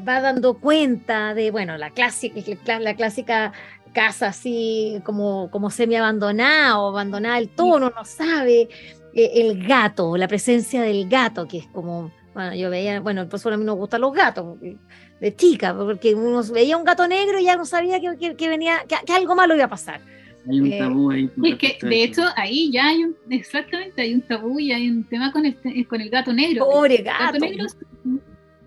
va 0.08 0.22
dando 0.22 0.60
cuenta 0.60 1.34
de, 1.34 1.50
bueno, 1.50 1.78
la 1.78 1.90
clásica, 1.90 2.80
la 2.80 2.96
clásica 2.96 3.54
casa 3.96 4.28
así 4.28 5.02
como, 5.04 5.50
como 5.50 5.72
semi 5.72 5.96
abandonada 5.96 6.78
o 6.80 6.90
abandonada 6.90 7.40
el 7.40 7.50
tono, 7.50 7.90
no 7.90 8.06
sabe. 8.06 8.70
Eh, 9.14 9.32
el 9.36 9.66
gato, 9.66 10.18
la 10.18 10.28
presencia 10.28 10.82
del 10.82 11.08
gato, 11.08 11.48
que 11.48 11.60
es 11.60 11.68
como, 11.68 12.12
bueno, 12.34 12.54
yo 12.54 12.70
veía, 12.70 13.00
bueno, 13.00 13.28
pues 13.30 13.46
a 13.46 13.58
mí 13.58 13.64
nos 13.64 13.78
gustan 13.78 14.02
los 14.02 14.14
gatos 14.14 14.58
de 14.60 15.36
chica, 15.36 15.74
porque 15.74 16.14
uno 16.14 16.44
veía 16.52 16.76
un 16.76 16.84
gato 16.84 17.08
negro 17.08 17.40
y 17.40 17.46
ya 17.46 17.56
no 17.56 17.66
sabía 17.66 18.02
que, 18.02 18.36
que, 18.36 18.50
venía, 18.50 18.84
que, 18.88 19.14
algo 19.14 19.34
malo 19.34 19.56
iba 19.56 19.64
a 19.64 19.70
pasar. 19.70 20.02
Hay 20.48 20.60
un 20.60 20.74
eh, 20.74 20.78
tabú 20.78 21.12
ahí. 21.12 21.30
Es 21.44 21.56
que, 21.56 21.78
de 21.82 22.04
hecho, 22.04 22.24
ahí 22.36 22.70
ya 22.74 22.88
hay 22.88 23.06
un, 23.06 23.16
exactamente, 23.30 24.02
hay 24.02 24.14
un 24.14 24.22
tabú 24.22 24.60
y 24.60 24.74
hay 24.74 24.90
un 24.90 25.06
tema 25.06 25.32
con 25.32 25.46
el, 25.46 25.88
con 25.88 26.02
el 26.02 26.10
gato 26.10 26.34
negro. 26.34 26.66
Pobre 26.66 26.98
gato. 26.98 27.40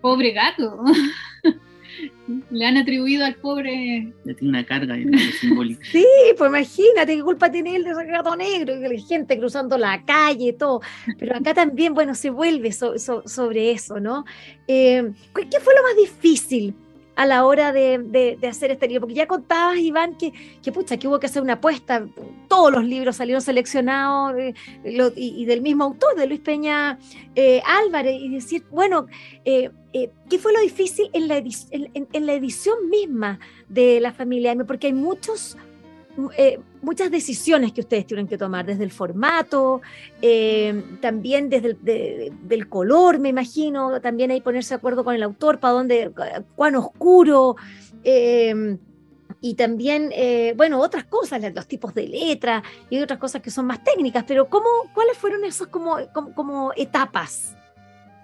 pobre 0.01 0.31
gato. 0.31 0.83
Le 2.51 2.65
han 2.65 2.77
atribuido 2.77 3.25
al 3.25 3.35
pobre. 3.35 4.13
Le 4.23 4.33
tiene 4.33 4.49
una 4.49 4.65
carga 4.65 4.95
simbólica. 5.39 5.85
Sí, 5.91 6.05
pues 6.37 6.49
imagínate 6.49 7.15
qué 7.15 7.23
culpa 7.23 7.51
tiene 7.51 7.75
él 7.75 7.83
de 7.83 7.91
ese 7.91 8.05
gato 8.05 8.35
negro, 8.35 8.75
y 8.75 8.97
la 8.97 9.01
gente 9.01 9.37
cruzando 9.37 9.77
la 9.77 10.03
calle, 10.05 10.53
todo. 10.53 10.81
Pero 11.17 11.35
acá 11.35 11.53
también, 11.53 11.93
bueno, 11.93 12.15
se 12.15 12.29
vuelve 12.29 12.71
sobre 12.71 13.71
eso, 13.71 13.99
¿no? 13.99 14.25
Eh, 14.67 15.11
¿Qué 15.33 15.59
fue 15.59 15.73
lo 15.75 15.83
más 15.83 15.95
difícil 15.97 16.73
a 17.19 17.25
la 17.25 17.45
hora 17.45 17.73
de, 17.73 18.39
hacer 18.49 18.71
este 18.71 18.87
libro? 18.87 19.01
Porque 19.01 19.15
ya 19.15 19.27
contabas, 19.27 19.77
Iván, 19.77 20.17
que, 20.17 20.31
que, 20.63 20.71
pucha, 20.71 20.95
que 20.95 21.05
hubo 21.05 21.19
que 21.19 21.25
hacer 21.25 21.41
una 21.41 21.53
apuesta. 21.53 22.07
Todos 22.47 22.71
los 22.71 22.85
libros 22.85 23.17
salieron 23.17 23.41
seleccionados 23.41 24.37
eh, 24.39 24.53
y, 25.17 25.43
del 25.43 25.61
mismo 25.61 25.83
autor, 25.83 26.15
de 26.15 26.27
Luis 26.27 26.39
Peña 26.39 26.97
eh, 27.35 27.61
Álvarez, 27.65 28.15
y 28.21 28.29
decir, 28.29 28.63
bueno, 28.71 29.07
eh, 29.43 29.69
¿qué 29.91 30.39
fue 30.39 30.53
lo 30.53 30.61
difícil 30.61 31.09
en 31.11 31.27
la, 31.27 32.33
edición 32.33 32.89
misma 32.89 33.37
de 33.67 33.99
La 33.99 34.13
Familia? 34.13 34.55
Porque 34.65 34.87
hay 34.87 34.93
muchos 34.93 35.57
eh, 36.37 36.59
muchas 36.81 37.11
decisiones 37.11 37.73
que 37.73 37.81
ustedes 37.81 38.05
tienen 38.05 38.27
que 38.27 38.37
tomar, 38.37 38.65
desde 38.65 38.83
el 38.83 38.91
formato, 38.91 39.81
eh, 40.21 40.83
también 41.01 41.49
desde 41.49 41.69
el 41.69 42.33
del 42.43 42.69
color, 42.69 43.19
me 43.19 43.29
imagino, 43.29 43.99
también 44.01 44.31
hay 44.31 44.41
ponerse 44.41 44.69
de 44.69 44.77
acuerdo 44.77 45.03
con 45.03 45.15
el 45.15 45.23
autor, 45.23 45.59
para 45.59 45.73
dónde, 45.73 46.11
cuán 46.55 46.75
oscuro. 46.75 47.55
Eh, 48.03 48.77
y 49.41 49.53
también, 49.53 50.11
bueno, 50.57 50.81
otras 50.81 51.05
cosas, 51.05 51.41
los 51.53 51.67
tipos 51.67 51.93
de 51.93 52.07
letra 52.07 52.61
y 52.89 52.99
otras 52.99 53.19
cosas 53.19 53.41
que 53.41 53.51
son 53.51 53.67
más 53.67 53.81
técnicas, 53.83 54.25
pero 54.27 54.49
¿cómo, 54.49 54.67
¿cuáles 54.93 55.17
fueron 55.17 55.45
esas 55.45 55.67
como, 55.67 55.97
como 56.35 56.73
etapas 56.75 57.55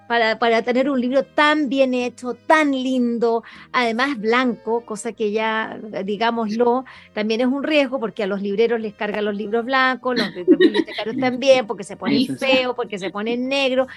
para, 0.07 0.61
tener 0.61 0.89
un 0.89 0.99
libro 1.01 1.23
tan 1.23 1.69
bien 1.69 1.93
hecho, 1.93 2.33
tan 2.33 2.71
lindo, 2.71 3.43
además 3.71 4.17
blanco, 4.17 4.81
cosa 4.85 5.13
que 5.13 5.31
ya, 5.31 5.79
digámoslo, 6.03 6.85
también 7.13 7.41
es 7.41 7.47
un 7.47 7.63
riesgo 7.63 7.99
porque 7.99 8.23
a 8.23 8.27
los 8.27 8.41
libreros 8.41 8.79
les 8.79 8.93
cargan 8.93 9.25
los 9.25 9.35
libros 9.35 9.65
blancos, 9.65 10.17
los 10.17 10.33
bibliotecarios 10.33 11.17
también, 11.17 11.65
porque 11.65 11.83
se 11.83 11.97
ponen 11.97 12.37
feos, 12.37 12.75
porque 12.75 12.99
se 12.99 13.09
ponen 13.09 13.47
negros, 13.47 13.87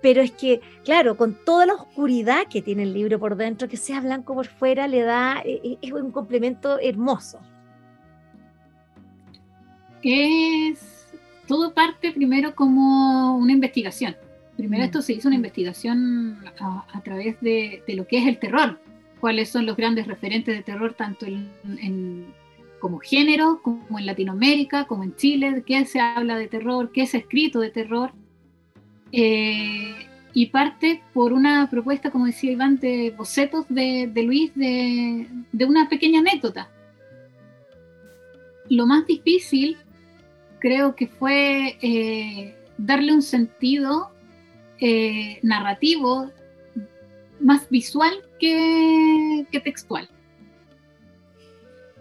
pero 0.00 0.22
es 0.22 0.30
que, 0.30 0.60
claro, 0.84 1.16
con 1.16 1.34
toda 1.44 1.66
la 1.66 1.74
oscuridad 1.74 2.46
que 2.48 2.62
tiene 2.62 2.84
el 2.84 2.94
libro 2.94 3.18
por 3.18 3.36
dentro, 3.36 3.68
que 3.68 3.76
sea 3.76 4.00
blanco 4.00 4.34
por 4.34 4.46
fuera, 4.46 4.86
le 4.86 5.02
da, 5.02 5.42
e, 5.44 5.60
e, 5.64 5.78
es 5.82 5.92
un 5.92 6.12
complemento 6.12 6.78
hermoso. 6.78 7.40
Es, 10.02 11.08
todo 11.48 11.74
parte 11.74 12.12
primero 12.12 12.54
como 12.54 13.36
una 13.36 13.52
investigación 13.52 14.14
Primero 14.56 14.82
mm. 14.82 14.86
esto 14.86 15.02
se 15.02 15.12
hizo 15.12 15.28
una 15.28 15.36
investigación 15.36 16.38
a, 16.58 17.00
través 17.02 17.40
de, 17.40 17.82
lo 17.88 18.06
que 18.06 18.18
es 18.18 18.26
el 18.26 18.38
terror, 18.38 18.80
cuáles 19.20 19.50
son 19.50 19.66
los 19.66 19.76
grandes 19.76 20.06
referentes 20.06 20.56
de 20.56 20.62
terror 20.62 20.94
tanto 20.94 21.26
en, 21.26 22.26
como 22.80 22.98
género, 22.98 23.60
como 23.62 23.98
en 23.98 24.06
Latinoamérica, 24.06 24.86
como 24.86 25.04
en 25.04 25.14
Chile, 25.16 25.62
qué 25.66 25.84
se 25.84 26.00
habla 26.00 26.38
de 26.38 26.48
terror, 26.48 26.90
qué 26.92 27.06
se 27.06 27.18
ha 27.18 27.20
escrito 27.20 27.60
de 27.60 27.70
terror. 27.70 28.12
Eh, 29.12 29.94
y 30.32 30.46
parte 30.46 31.02
por 31.14 31.32
una 31.32 31.70
propuesta, 31.70 32.10
como 32.10 32.26
decía 32.26 32.52
Iván, 32.52 32.78
de 32.78 33.14
bocetos 33.16 33.64
de, 33.70 34.10
Luis 34.14 34.54
de, 34.54 35.26
una 35.66 35.88
pequeña 35.88 36.20
anécdota. 36.20 36.68
Lo 38.68 38.86
más 38.86 39.06
difícil 39.06 39.78
creo 40.58 40.94
que 40.94 41.06
fue 41.06 41.78
eh, 41.80 42.54
darle 42.76 43.14
un 43.14 43.22
sentido 43.22 44.10
eh, 44.80 45.38
narrativo 45.42 46.30
más 47.40 47.68
visual 47.68 48.12
que, 48.38 49.46
textual. 49.64 50.08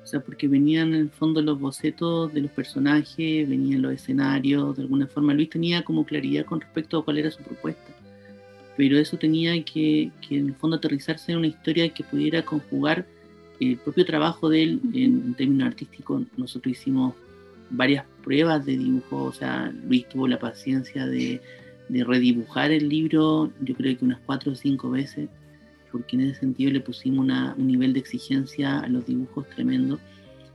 O 0.03 0.08
sea, 0.08 0.20
porque 0.20 0.48
venían 0.48 0.89
en 0.89 1.01
el 1.01 1.10
fondo 1.10 1.41
los 1.41 1.60
bocetos 1.60 2.32
de 2.34 2.41
los 2.41 2.51
personajes, 2.51 3.50
venían 3.50 3.82
los 3.82 3.94
escenarios, 3.94 4.75
de 4.77 4.84
alguna 4.84 5.08
forma 5.08 5.34
Luis 5.34 5.50
tenía 5.50 5.84
como 5.84 6.05
claridad 6.05 6.46
con 6.46 6.62
respecto 6.62 7.00
a 7.00 7.05
cuál 7.05 7.17
era 7.17 7.32
su 7.32 7.41
propuesta. 7.41 7.91
Pero 8.77 8.98
eso 9.00 9.17
tenía 9.17 9.63
que 9.63 10.12
en 10.29 10.48
el 10.50 10.55
fondo 10.55 10.77
aterrizarse 10.77 11.32
en 11.32 11.39
una 11.39 11.48
historia 11.48 11.89
que 11.89 12.03
pudiera 12.03 12.44
conjugar 12.44 13.05
el 13.60 13.77
propio 13.77 14.05
trabajo 14.05 14.50
de 14.50 14.63
él 14.63 14.82
en, 14.94 15.34
términos 15.36 15.67
artísticos. 15.67 16.24
Nosotros 16.38 16.74
hicimos 16.74 17.13
varias 17.70 18.05
pruebas 18.24 18.65
de 18.65 18.77
dibujo, 18.77 19.24
o 19.24 19.34
sea, 19.34 19.74
Luis 19.88 20.08
tuvo 20.10 20.27
la 20.27 20.39
paciencia 20.39 21.05
de, 21.05 21.41
de 21.89 22.04
redibujar 22.04 22.72
el 22.72 22.89
libro, 22.89 23.51
yo 23.62 23.75
creo 23.75 23.98
que 23.98 24.06
unas 24.06 24.20
cuatro 24.25 24.51
o 24.51 24.56
cinco 24.56 24.89
veces 24.89 25.30
porque 25.96 26.18
en 26.18 26.24
ese 26.24 26.42
sentido 26.42 26.72
le 26.72 26.82
pusimos 26.82 27.25
un 27.58 27.68
nivel 27.68 27.94
de 27.94 28.01
exigencia 28.01 28.80
a 28.80 28.88
los 28.89 29.06
dibujos 29.06 29.48
tremendo. 29.50 29.98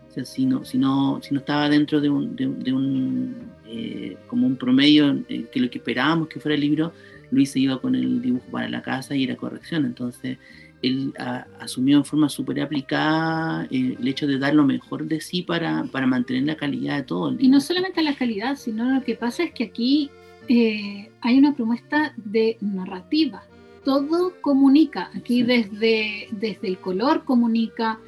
O 0.06 0.12
sea, 0.12 0.22
si 0.22 0.44
no, 0.44 0.66
si 0.66 0.76
no, 0.76 1.18
si 1.22 1.32
no 1.32 1.40
estaba 1.40 1.66
dentro 1.70 1.98
de 2.02 2.10
un, 2.10 2.36
de, 2.36 2.46
un 2.46 3.34
eh, 3.66 4.18
como 4.26 4.46
un 4.46 4.56
promedio 4.56 5.18
eh, 5.30 5.46
que 5.50 5.60
lo 5.60 5.70
que 5.70 5.78
esperábamos 5.78 6.28
que 6.28 6.40
fuera 6.40 6.56
el 6.56 6.60
libro, 6.60 6.92
Luis 7.30 7.52
se 7.52 7.58
iba 7.58 7.80
con 7.80 7.94
el 7.94 8.20
dibujo 8.20 8.44
para 8.50 8.68
la 8.68 8.82
casa 8.82 9.16
y 9.16 9.24
era 9.24 9.34
corrección. 9.34 9.86
Entonces, 9.86 10.36
él 10.82 11.14
asumió 11.58 11.96
en 11.96 12.04
forma 12.04 12.28
súper 12.28 12.60
aplicada 12.60 13.66
eh, 13.70 13.96
el 13.98 14.08
hecho 14.08 14.26
de 14.26 14.38
dar 14.38 14.54
lo 14.54 14.66
mejor 14.66 15.06
de 15.06 15.22
sí 15.22 15.40
para, 15.40 15.84
para 15.84 16.06
mantener 16.06 16.42
la 16.42 16.56
calidad 16.56 16.98
de 16.98 17.04
todo. 17.04 17.34
y 17.38 17.48
no 17.48 17.60
solamente 17.60 18.02
la 18.02 18.14
calidad, 18.14 18.56
sino 18.56 18.94
lo 18.94 19.02
que 19.02 19.14
pasa 19.14 19.44
es 19.44 19.52
que 19.52 19.64
aquí 19.64 20.10
hay 20.48 21.38
una 21.38 21.54
propuesta 21.54 22.12
de 22.16 22.56
narrativa 22.60 23.42
todo 23.84 24.34
comunica. 24.40 25.10
Aquí 25.14 25.42
desde, 25.42 26.28
desde 26.30 26.68
el 26.68 26.78
color 26.78 27.24
comunica, 27.24 27.98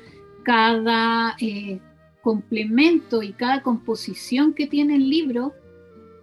cada 0.43 1.37
eh, 1.41 1.79
complemento 2.21 3.23
y 3.23 3.33
cada 3.33 3.63
composición 3.63 4.55
que 4.55 4.67
tiene 4.67 4.97
el 4.97 5.09
libro 5.09 5.53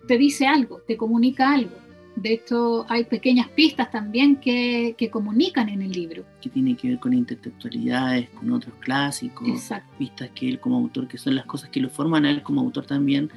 te 0.08 0.18
dice 0.18 0.48
algo, 0.48 0.82
te 0.88 0.98
comunica 0.98 1.52
algo. 1.52 1.76
De 2.16 2.34
hecho, 2.34 2.86
hay 2.90 3.06
pequeñas 3.06 3.48
pistas 3.50 3.92
también 3.92 4.38
que, 4.38 4.96
que, 4.98 5.10
comunican 5.10 5.70
en 5.70 5.82
el 5.82 5.92
libro. 5.92 6.26
Que 6.42 6.50
tiene 6.50 6.76
que 6.76 6.90
ver 6.90 7.00
con 7.00 7.14
intertextualidades, 7.14 8.30
con 8.32 8.52
otros 8.52 8.74
clásicos, 8.80 9.48
Exacto. 9.48 9.94
pistas 9.98 10.30
que 10.32 10.50
él 10.50 10.60
como 10.60 10.78
autor, 10.78 11.08
que 11.08 11.18
son 11.18 11.36
las 11.36 11.46
cosas 11.46 11.70
que 11.70 11.80
lo 11.80 11.90
forman 11.90 12.26
a 12.26 12.32
él 12.32 12.44
como 12.44 12.60
autor 12.60 12.86
también, 12.86 13.30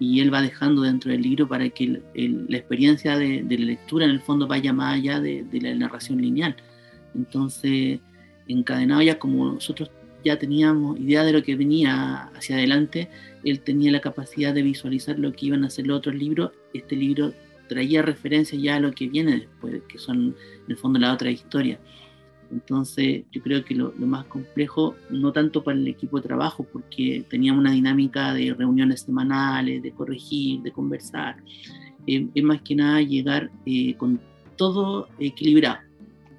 y 0.00 0.20
él 0.20 0.32
va 0.32 0.42
dejando 0.42 0.82
dentro 0.82 1.10
del 1.10 1.22
libro 1.22 1.48
para 1.48 1.68
que 1.70 2.00
la 2.14 2.56
experiencia 2.56 3.16
de, 3.16 3.44
la 3.48 3.64
lectura 3.64 4.04
en 4.04 4.12
el 4.12 4.20
fondo 4.20 4.46
vaya 4.46 4.72
más 4.72 4.94
allá 4.94 5.20
de, 5.20 5.46
la 5.60 5.74
narración 5.74 6.20
lineal. 6.20 6.56
Entonces, 7.14 8.00
encadenado 8.46 9.02
ya 9.02 9.18
como 9.18 9.52
nosotros 9.52 9.90
ya 10.24 10.38
teníamos 10.38 10.98
idea 10.98 11.24
de 11.24 11.32
lo 11.32 11.42
que 11.42 11.56
venía 11.56 12.30
hacia 12.34 12.56
adelante, 12.56 13.08
él 13.44 13.60
tenía 13.60 13.90
la 13.90 14.00
capacidad 14.00 14.52
de 14.52 14.62
visualizar 14.62 15.18
lo 15.18 15.32
que 15.32 15.46
iban 15.46 15.64
a 15.64 15.70
ser 15.70 15.86
los 15.86 15.98
otros 15.98 16.14
libros. 16.14 16.52
Este 16.74 16.96
libro 16.96 17.32
traía 17.68 18.02
referencias 18.02 18.60
ya 18.60 18.76
a 18.76 18.80
lo 18.80 18.92
que 18.92 19.08
viene 19.08 19.32
después, 19.32 19.82
que 19.88 19.98
son 19.98 20.36
en 20.66 20.70
el 20.70 20.76
fondo 20.76 20.98
la 20.98 21.12
otra 21.12 21.30
historia. 21.30 21.78
Entonces, 22.50 23.24
yo 23.30 23.42
creo 23.42 23.64
que 23.64 23.74
lo, 23.74 23.92
más 23.98 24.24
complejo, 24.26 24.94
no 25.10 25.32
tanto 25.32 25.62
para 25.62 25.78
el 25.78 25.86
equipo 25.86 26.18
de 26.20 26.26
trabajo, 26.26 26.66
porque 26.72 27.24
teníamos 27.28 27.60
una 27.60 27.72
dinámica 27.72 28.32
de 28.32 28.54
reuniones 28.54 29.02
semanales, 29.02 29.82
de 29.82 29.92
corregir, 29.92 30.62
de 30.62 30.72
conversar, 30.72 31.36
eh, 32.06 32.26
es 32.34 32.44
más 32.44 32.62
que 32.62 32.74
nada 32.74 33.02
llegar 33.02 33.50
eh, 33.66 33.94
con 33.96 34.20
todo 34.56 35.08
equilibrado. 35.18 35.78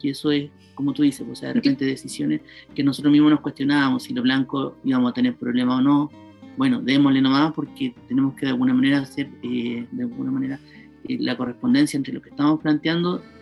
Y 0.02 0.10
eso 0.10 0.32
es, 0.32 0.50
como 0.76 0.94
tú 0.94 1.04
dices, 1.04 1.28
o 1.30 1.36
sea, 1.36 1.50
de 1.50 1.56
repente 1.56 1.86
decisiones 1.86 2.42
que 2.74 2.84
nosotros 2.84 3.12
mismos 3.12 3.32
nos 3.32 3.42
cuestionábamos 3.42 4.04
si 4.04 4.14
lo 4.14 4.22
blanco 4.22 4.78
íbamos 4.84 5.12
a 5.12 5.14
tener 5.14 5.36
problema 5.36 5.78
o 5.78 5.82
no. 5.82 6.10
Bueno, 6.58 6.82
démosle 6.82 7.22
nomás 7.22 7.54
porque 7.54 7.94
tenemos 8.08 8.34
que 8.36 8.46
de 8.46 8.52
alguna 8.54 8.74
manera 8.74 9.00
hacer, 9.00 9.30
eh, 9.44 9.86
de 9.92 10.04
alguna 10.04 10.32
manera, 10.32 10.60
la 11.08 11.38
correspondencia 11.38 11.98
entre 11.98 12.14
lo 12.14 12.22
que 12.22 12.30
estamos 12.30 12.60
planteando 12.60 13.22
eh, 13.22 13.39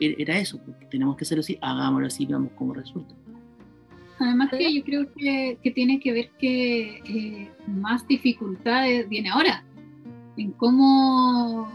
era 0.00 0.38
eso, 0.38 0.60
porque 0.64 0.86
tenemos 0.86 1.16
que 1.16 1.24
hacerlo 1.24 1.40
así, 1.40 1.58
hagámoslo 1.60 2.06
así, 2.06 2.26
veamos 2.26 2.52
cómo 2.56 2.74
resulta. 2.74 3.14
Además 4.18 4.50
que 4.50 4.72
yo 4.72 4.84
creo 4.84 5.12
que, 5.12 5.58
que 5.62 5.70
tiene 5.70 5.98
que 5.98 6.12
ver 6.12 6.30
que 6.38 7.00
eh, 7.04 7.50
más 7.66 8.06
dificultades 8.06 9.08
viene 9.08 9.30
ahora, 9.30 9.64
en 10.36 10.52
cómo, 10.52 11.70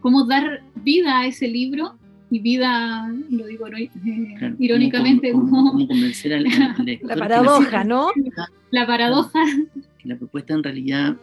cómo 0.00 0.24
dar 0.24 0.62
vida 0.76 1.20
a 1.20 1.26
ese 1.26 1.48
libro 1.48 1.96
y 2.30 2.38
vida, 2.38 3.12
lo 3.28 3.46
digo 3.46 3.66
eh, 3.68 3.90
irónicamente, 4.58 5.32
como, 5.32 5.72
convencer 5.72 6.34
al, 6.34 6.44
La 7.02 7.16
paradoja, 7.16 7.82
¿no? 7.82 8.10
La 8.70 8.86
paradoja. 8.86 9.40
La 10.04 10.16
propuesta 10.16 10.54
en 10.54 10.62
realidad 10.62 11.16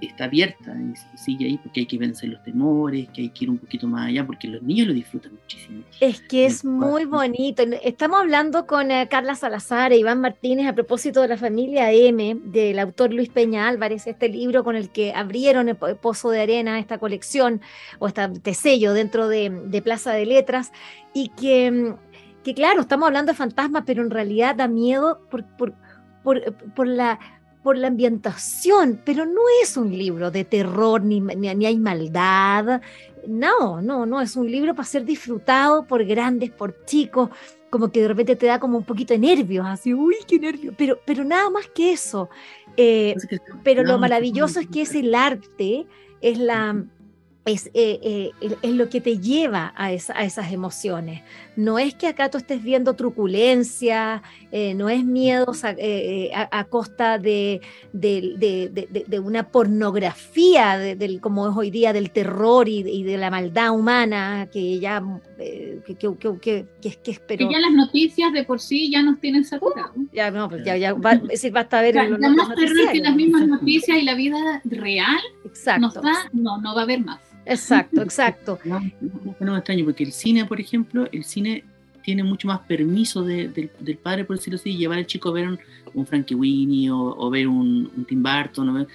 está 0.00 0.24
abierta 0.24 0.74
y 0.76 1.18
sigue 1.18 1.46
ahí 1.46 1.58
porque 1.58 1.80
hay 1.80 1.86
que 1.86 1.98
vencer 1.98 2.30
los 2.30 2.42
temores, 2.42 3.08
que 3.08 3.22
hay 3.22 3.28
que 3.30 3.44
ir 3.44 3.50
un 3.50 3.58
poquito 3.58 3.86
más 3.86 4.08
allá 4.08 4.26
porque 4.26 4.48
los 4.48 4.62
niños 4.62 4.86
lo 4.86 4.94
disfrutan 4.94 5.32
muchísimo. 5.32 5.82
Es 6.00 6.20
que 6.20 6.46
es 6.46 6.64
muy 6.64 7.04
bonito. 7.04 7.62
Estamos 7.82 8.20
hablando 8.20 8.66
con 8.66 8.90
eh, 8.90 9.08
Carla 9.10 9.34
Salazar 9.34 9.92
e 9.92 9.98
Iván 9.98 10.20
Martínez 10.20 10.68
a 10.68 10.72
propósito 10.72 11.22
de 11.22 11.28
la 11.28 11.36
familia 11.36 11.92
M 11.92 12.36
del 12.44 12.78
autor 12.78 13.12
Luis 13.12 13.28
Peña 13.28 13.68
Álvarez, 13.68 14.06
este 14.06 14.28
libro 14.28 14.62
con 14.62 14.76
el 14.76 14.90
que 14.90 15.12
abrieron 15.12 15.68
el 15.68 15.76
Pozo 15.76 16.30
de 16.30 16.40
Arena, 16.40 16.78
esta 16.78 16.98
colección 16.98 17.60
o 17.98 18.08
este 18.08 18.54
sello 18.54 18.92
dentro 18.92 19.28
de, 19.28 19.82
Plaza 19.82 20.12
de 20.12 20.26
Letras 20.26 20.72
y 21.14 21.28
que, 21.30 21.94
que, 22.44 22.52
claro, 22.52 22.80
estamos 22.80 23.06
hablando 23.06 23.32
de 23.32 23.36
fantasmas, 23.36 23.84
pero 23.86 24.02
en 24.02 24.10
realidad 24.10 24.56
da 24.56 24.68
miedo 24.68 25.20
por, 25.30 25.44
por, 25.56 25.74
por, 26.22 26.54
por 26.74 26.86
la 26.86 27.18
por 27.68 27.76
la 27.76 27.88
ambientación, 27.88 28.98
pero 29.04 29.26
no 29.26 29.42
es 29.62 29.76
un 29.76 29.90
libro 29.90 30.30
de 30.30 30.42
terror 30.42 31.04
ni, 31.04 31.20
ni, 31.20 31.66
hay 31.66 31.78
maldad. 31.78 32.80
No, 33.26 33.82
no, 33.82 34.06
no, 34.06 34.22
es 34.22 34.36
un 34.36 34.50
libro 34.50 34.74
para 34.74 34.88
ser 34.88 35.04
disfrutado 35.04 35.86
por 35.86 36.02
grandes, 36.06 36.50
por 36.50 36.86
chicos, 36.86 37.28
como 37.68 37.92
que 37.92 38.00
de 38.00 38.08
repente 38.08 38.36
te 38.36 38.46
da 38.46 38.58
como 38.58 38.78
un 38.78 38.84
poquito 38.84 39.12
de 39.12 39.18
nervios, 39.18 39.66
así, 39.66 39.92
uy, 39.92 40.16
qué 40.26 40.38
nervios, 40.38 40.74
pero, 40.78 40.98
pero 41.04 41.24
nada 41.24 41.50
más 41.50 41.66
que 41.68 41.92
eso. 41.92 42.30
Eh, 42.78 43.14
pero 43.62 43.82
lo 43.82 43.98
maravilloso 43.98 44.60
es 44.60 44.66
que 44.66 44.80
es 44.80 44.94
el 44.94 45.14
arte, 45.14 45.86
es 46.22 46.38
la 46.38 46.86
es, 47.48 47.70
eh, 47.74 47.98
eh, 48.02 48.56
es, 48.62 48.72
lo 48.72 48.88
que 48.88 49.00
te 49.00 49.18
lleva 49.18 49.72
a, 49.76 49.92
esas 49.92 50.52
emociones. 50.52 51.22
No 51.56 51.78
es 51.78 51.94
que 51.94 52.06
acá 52.06 52.30
tú 52.30 52.38
estés 52.38 52.62
viendo 52.62 52.94
truculencia, 52.94 54.22
eh, 54.50 54.74
no 54.74 54.88
es 54.88 55.04
miedo 55.04 55.52
a, 55.62 56.64
costa 56.64 57.18
de, 57.18 57.60
de, 57.92 59.20
una 59.22 59.48
pornografía, 59.48 60.78
del, 60.78 61.20
como 61.20 61.48
es 61.48 61.56
hoy 61.56 61.70
día, 61.70 61.92
del 61.92 62.10
terror 62.10 62.68
y, 62.68 63.02
de 63.02 63.16
la 63.18 63.30
maldad 63.30 63.72
humana, 63.72 64.48
que 64.52 64.78
ya, 64.78 65.02
que, 65.36 65.96
que, 65.96 66.16
que, 66.40 66.66
que, 66.80 67.48
ya 67.50 67.58
las 67.58 67.72
noticias 67.72 68.32
de 68.32 68.44
por 68.44 68.60
sí 68.60 68.90
ya 68.90 69.02
nos 69.02 69.20
tienen 69.20 69.44
saturados. 69.44 69.92
Uh, 69.96 70.06
ya, 70.12 70.30
no, 70.30 70.48
pues 70.48 70.64
ya, 70.64 70.76
ya 70.76 70.94
va, 70.94 71.20
es 71.30 71.52
basta 71.52 71.80
ver... 71.82 71.94
Ya, 71.94 72.08
más 72.08 72.54
terror 72.54 72.92
que 72.92 73.00
las 73.00 73.14
mismas 73.14 73.46
noticias 73.46 73.98
y 73.98 74.02
la 74.02 74.14
vida 74.14 74.62
real, 74.64 75.18
Exacto. 75.44 76.00
no, 76.32 76.60
no 76.60 76.74
va 76.74 76.80
a 76.80 76.84
haber 76.84 77.00
más. 77.00 77.20
Exacto, 77.48 78.02
exacto. 78.02 78.58
No, 78.64 78.80
no, 79.40 79.52
me 79.52 79.58
extraño, 79.58 79.84
porque 79.84 80.04
el 80.04 80.12
cine, 80.12 80.44
por 80.44 80.60
ejemplo, 80.60 81.08
el 81.10 81.24
cine 81.24 81.64
tiene 82.08 82.24
mucho 82.24 82.48
más 82.48 82.60
permiso 82.60 83.22
del 83.22 83.98
padre, 84.02 84.24
por 84.24 84.36
decirlo 84.36 84.56
así, 84.56 84.74
llevar 84.74 84.96
al 84.96 85.06
chico 85.06 85.28
a 85.28 85.32
ver 85.32 85.46
un, 85.46 85.58
un 85.92 86.06
Frankie 86.06 86.34
Winnie 86.34 86.88
o, 86.90 87.28
ver 87.28 87.46
un, 87.46 88.06
Tim 88.08 88.22
Burton, 88.22 88.86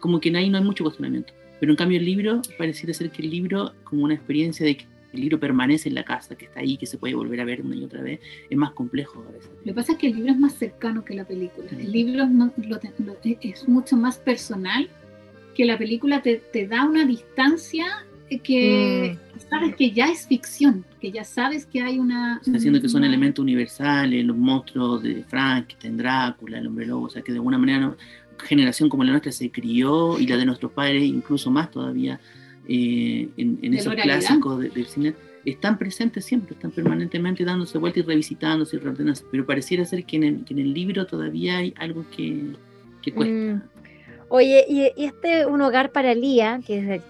como 0.00 0.18
que 0.18 0.36
ahí 0.36 0.50
no 0.50 0.58
hay 0.58 0.64
mucho 0.64 0.82
cuestionamiento. 0.82 1.32
Pero 1.60 1.70
en 1.70 1.76
cambio 1.76 2.00
el 2.00 2.04
libro, 2.04 2.42
pareciera 2.58 2.92
ser 2.92 3.10
que 3.10 3.22
el 3.22 3.30
libro, 3.30 3.74
como 3.84 4.02
una 4.02 4.14
experiencia 4.14 4.66
de 4.66 4.76
que 4.76 4.86
el 5.12 5.20
libro 5.20 5.38
permanece 5.38 5.88
en 5.88 5.94
la 5.94 6.02
casa, 6.02 6.34
que 6.34 6.46
está 6.46 6.58
ahí, 6.58 6.76
que 6.76 6.86
se 6.86 6.98
puede 6.98 7.14
volver 7.14 7.40
a 7.40 7.44
ver 7.44 7.62
una 7.62 7.76
y 7.76 7.84
otra 7.84 8.02
vez, 8.02 8.18
es 8.50 8.58
más 8.58 8.72
complejo 8.72 9.24
a 9.28 9.30
veces. 9.30 9.52
Lo 9.60 9.66
que 9.66 9.74
pasa 9.74 9.92
es 9.92 9.98
que 9.98 10.08
el 10.08 10.16
libro 10.16 10.32
es 10.32 10.38
más 10.40 10.54
cercano 10.54 11.04
que 11.04 11.14
la 11.14 11.26
película. 11.28 11.68
El 11.70 11.92
libro 11.92 12.24
es 12.24 13.68
mucho 13.68 13.96
más 13.96 14.18
personal 14.18 14.90
que 15.54 15.64
la 15.64 15.78
película 15.78 16.22
te, 16.22 16.66
da 16.66 16.84
una 16.84 17.04
distancia 17.04 17.86
que 18.28 19.16
mm. 19.16 19.40
sabes 19.48 19.76
que 19.76 19.90
ya 19.90 20.06
es 20.06 20.26
ficción, 20.26 20.84
que 21.00 21.10
ya 21.10 21.24
sabes 21.24 21.64
que 21.66 21.80
hay 21.80 21.98
una... 21.98 22.40
Está 22.44 22.58
haciendo 22.58 22.80
que 22.80 22.88
son 22.88 23.04
elementos 23.04 23.42
universales, 23.42 24.24
los 24.24 24.36
monstruos 24.36 25.02
de 25.02 25.24
Frankenstein, 25.24 25.96
Drácula, 25.96 26.58
el 26.58 26.66
hombre 26.66 26.86
lobo, 26.86 27.06
o 27.06 27.10
sea 27.10 27.22
que 27.22 27.32
de 27.32 27.38
alguna 27.38 27.58
manera 27.58 27.96
generación 28.44 28.88
como 28.88 29.04
la 29.04 29.10
nuestra 29.10 29.32
se 29.32 29.50
crió 29.50 30.18
y 30.18 30.26
la 30.26 30.36
de 30.36 30.46
nuestros 30.46 30.70
padres 30.72 31.02
incluso 31.02 31.50
más 31.50 31.70
todavía 31.70 32.20
eh, 32.68 33.28
en, 33.36 33.74
esos 33.74 33.94
clásicos 33.94 34.60
del 34.60 34.86
cine 34.86 35.14
están 35.44 35.78
presentes 35.78 36.24
siempre, 36.24 36.54
están 36.54 36.70
permanentemente 36.70 37.44
dándose 37.44 37.78
vueltas 37.78 38.04
y 38.04 38.06
revisitándose 38.06 38.76
y 38.76 38.78
reordenándose, 38.80 39.24
pero 39.30 39.46
pareciera 39.46 39.84
ser 39.84 40.04
que 40.04 40.16
en 40.16 40.44
el, 40.48 40.74
libro 40.74 41.06
todavía 41.06 41.58
hay 41.58 41.72
algo 41.78 42.04
que, 42.14 42.52
cuesta. 43.14 43.34
Mm. 43.34 43.62
Oye, 44.28 44.66
y, 44.68 45.02
este 45.02 45.46
Un 45.46 45.62
Hogar 45.62 45.92
para 45.92 46.14
Lía, 46.14 46.60
que 46.66 46.78
es 46.78 47.02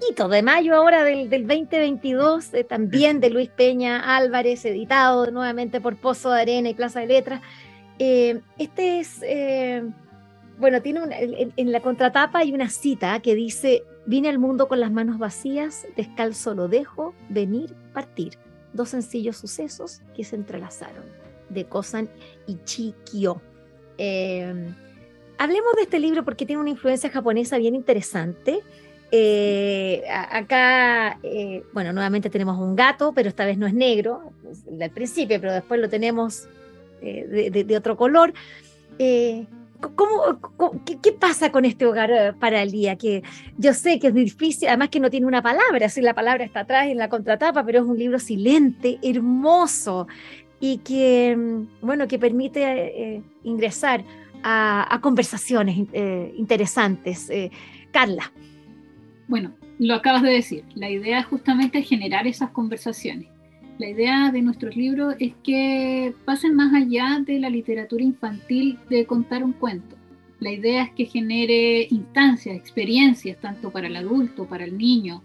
poquito, 0.00 0.28
de 0.28 0.42
mayo 0.42 0.74
ahora 0.74 1.04
del, 1.04 1.28
2022, 1.28 2.54
eh, 2.54 2.64
también 2.64 3.20
de 3.20 3.30
Luis 3.30 3.48
Peña 3.50 4.16
Álvarez, 4.16 4.64
editado 4.64 5.30
nuevamente 5.30 5.80
por 5.80 5.96
Pozo 5.96 6.30
de 6.30 6.40
Arena 6.40 6.68
y 6.70 6.74
Plaza 6.74 7.00
de 7.00 7.06
Letras. 7.06 7.42
Eh, 7.98 8.40
este 8.58 9.00
es, 9.00 9.20
eh, 9.22 9.84
bueno, 10.58 10.80
tiene 10.80 11.00
en, 11.56 11.72
la 11.72 11.80
contratapa 11.80 12.40
hay 12.40 12.52
una 12.52 12.70
cita 12.70 13.20
que 13.20 13.34
dice, 13.34 13.84
vine 14.06 14.28
al 14.28 14.38
mundo 14.38 14.68
con 14.68 14.80
las 14.80 14.90
manos 14.90 15.18
vacías, 15.18 15.86
descalzo 15.96 16.54
lo 16.54 16.68
dejo, 16.68 17.14
venir, 17.28 17.74
partir. 17.92 18.38
Dos 18.72 18.90
sencillos 18.90 19.36
sucesos 19.36 20.00
que 20.16 20.24
se 20.24 20.36
entrelazaron, 20.36 21.04
de 21.48 21.64
Kosan 21.64 22.08
y 22.46 22.56
Chikyo. 22.64 23.40
hablemos 25.38 25.74
de 25.76 25.82
este 25.82 25.98
libro 25.98 26.24
porque 26.24 26.46
tiene 26.46 26.60
una 26.60 26.70
influencia 26.70 27.10
japonesa 27.10 27.58
bien 27.58 27.74
interesante. 27.74 28.60
Eh, 29.12 30.04
acá, 30.08 31.18
eh, 31.22 31.64
bueno, 31.72 31.92
nuevamente 31.92 32.30
tenemos 32.30 32.58
un 32.58 32.76
gato, 32.76 33.12
pero 33.12 33.28
esta 33.28 33.44
vez 33.44 33.58
no 33.58 33.66
es 33.66 33.74
negro, 33.74 34.32
al 34.80 34.90
principio, 34.90 35.40
pero 35.40 35.52
después 35.52 35.80
lo 35.80 35.88
tenemos 35.88 36.48
eh, 37.02 37.50
de, 37.50 37.76
otro 37.76 37.96
color. 37.96 38.32
¿cómo, 39.96 40.84
qué, 40.84 41.12
pasa 41.12 41.50
con 41.50 41.64
este 41.64 41.86
hogar 41.86 42.36
para 42.38 42.62
el 42.62 42.70
día? 42.70 42.96
Que 42.96 43.22
yo 43.58 43.74
sé 43.74 43.98
que 43.98 44.08
es 44.08 44.14
difícil, 44.14 44.68
además 44.68 44.90
que 44.90 45.00
no 45.00 45.10
tiene 45.10 45.26
una 45.26 45.42
palabra, 45.42 45.86
así 45.86 46.00
la 46.00 46.14
palabra 46.14 46.44
está 46.44 46.60
atrás 46.60 46.86
en 46.86 46.98
la 46.98 47.08
contratapa, 47.08 47.64
pero 47.64 47.80
es 47.80 47.86
un 47.86 47.98
libro 47.98 48.18
silente, 48.18 48.98
hermoso 49.02 50.06
y 50.60 50.78
que, 50.78 51.34
mm, 51.36 51.86
bueno, 51.86 52.06
que 52.06 52.18
permite 52.18 53.22
ingresar 53.42 54.04
a 54.42 54.98
conversaciones 55.02 55.76
interesantes. 56.36 57.28
Carla. 57.90 58.32
Bueno, 59.30 59.52
lo 59.78 59.94
acabas 59.94 60.22
de 60.22 60.30
decir, 60.30 60.64
la 60.74 60.90
idea 60.90 61.20
es 61.20 61.26
justamente 61.26 61.82
generar 61.82 62.26
esas 62.26 62.50
conversaciones. 62.50 63.28
La 63.78 63.88
idea 63.88 64.32
de 64.32 64.42
nuestros 64.42 64.74
libros 64.74 65.14
es 65.20 65.34
que 65.44 66.12
pasen 66.24 66.56
más 66.56 66.74
allá 66.74 67.22
de 67.24 67.38
la 67.38 67.48
literatura 67.48 68.02
infantil 68.02 68.76
de 68.90 69.06
contar 69.06 69.44
un 69.44 69.52
cuento. 69.52 69.96
La 70.40 70.50
idea 70.50 70.82
es 70.82 70.90
que 70.94 71.04
genere 71.04 71.86
instancias, 71.90 72.56
experiencias, 72.56 73.40
tanto 73.40 73.70
para 73.70 73.86
el 73.86 73.94
adulto, 73.94 74.46
para 74.46 74.64
el 74.64 74.76
niño, 74.76 75.22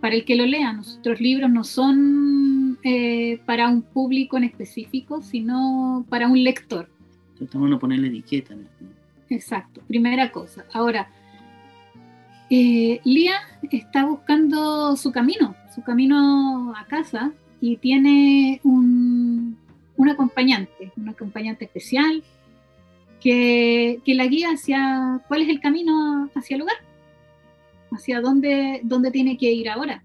para 0.00 0.14
el 0.14 0.24
que 0.24 0.34
lo 0.34 0.46
lea. 0.46 0.72
Nuestros 0.72 1.20
libros 1.20 1.50
no 1.50 1.62
son 1.62 2.78
eh, 2.82 3.38
para 3.44 3.68
un 3.68 3.82
público 3.82 4.38
en 4.38 4.44
específico, 4.44 5.20
sino 5.20 6.06
para 6.08 6.26
un 6.26 6.42
lector. 6.42 6.88
Tratamos 7.36 7.68
de 7.68 7.76
ponerle 7.76 8.08
etiqueta. 8.08 8.54
Exacto, 9.28 9.82
primera 9.86 10.32
cosa. 10.32 10.64
Ahora, 10.72 11.10
eh, 12.54 13.00
Lía 13.04 13.36
está 13.70 14.04
buscando 14.04 14.94
su 14.96 15.10
camino, 15.10 15.56
su 15.74 15.82
camino 15.82 16.74
a 16.76 16.84
casa 16.84 17.32
y 17.62 17.78
tiene 17.78 18.60
un, 18.62 19.56
acompañante, 20.10 20.92
un 20.98 21.08
acompañante 21.08 21.64
especial 21.64 22.22
que, 23.22 24.02
la 24.04 24.26
guía 24.26 24.50
hacia 24.50 25.22
cuál 25.28 25.40
es 25.40 25.48
el 25.48 25.60
camino 25.60 26.28
hacia 26.34 26.56
el 26.56 26.60
lugar, 26.60 26.76
hacia 27.90 28.20
dónde, 28.20 28.80
dónde 28.82 29.10
tiene 29.10 29.38
que 29.38 29.50
ir 29.50 29.70
ahora. 29.70 30.04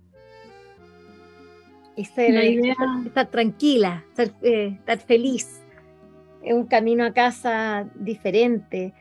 Estar, 1.98 2.30
la 2.30 2.46
idea... 2.46 2.76
estar, 3.06 3.28
tranquila, 3.28 4.06
estar, 4.08 4.34
eh, 4.42 4.78
estar 4.80 5.00
feliz, 5.00 5.60
es 6.44 6.54
un 6.54 6.66
camino 6.66 7.04
a 7.04 7.12
casa 7.12 7.90
diferente. 7.96 8.94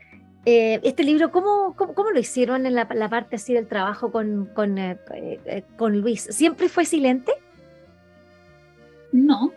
Eh, 0.49 0.79
este 0.83 1.03
libro, 1.03 1.29
¿cómo, 1.29 1.75
¿cómo, 1.75 2.09
lo 2.09 2.21
hicieron 2.21 2.65
en 2.65 2.73
la, 2.73 2.87
parte 2.87 3.35
así 3.35 3.53
del 3.53 3.67
trabajo 3.67 4.13
con, 4.13 4.45
con, 4.55 4.77
eh, 4.77 4.97
eh, 5.13 5.65
con, 5.75 5.99
Luis? 5.99 6.21
¿Siempre 6.21 6.69
fue 6.69 6.85
silente? 6.85 7.33
No. 9.11 9.51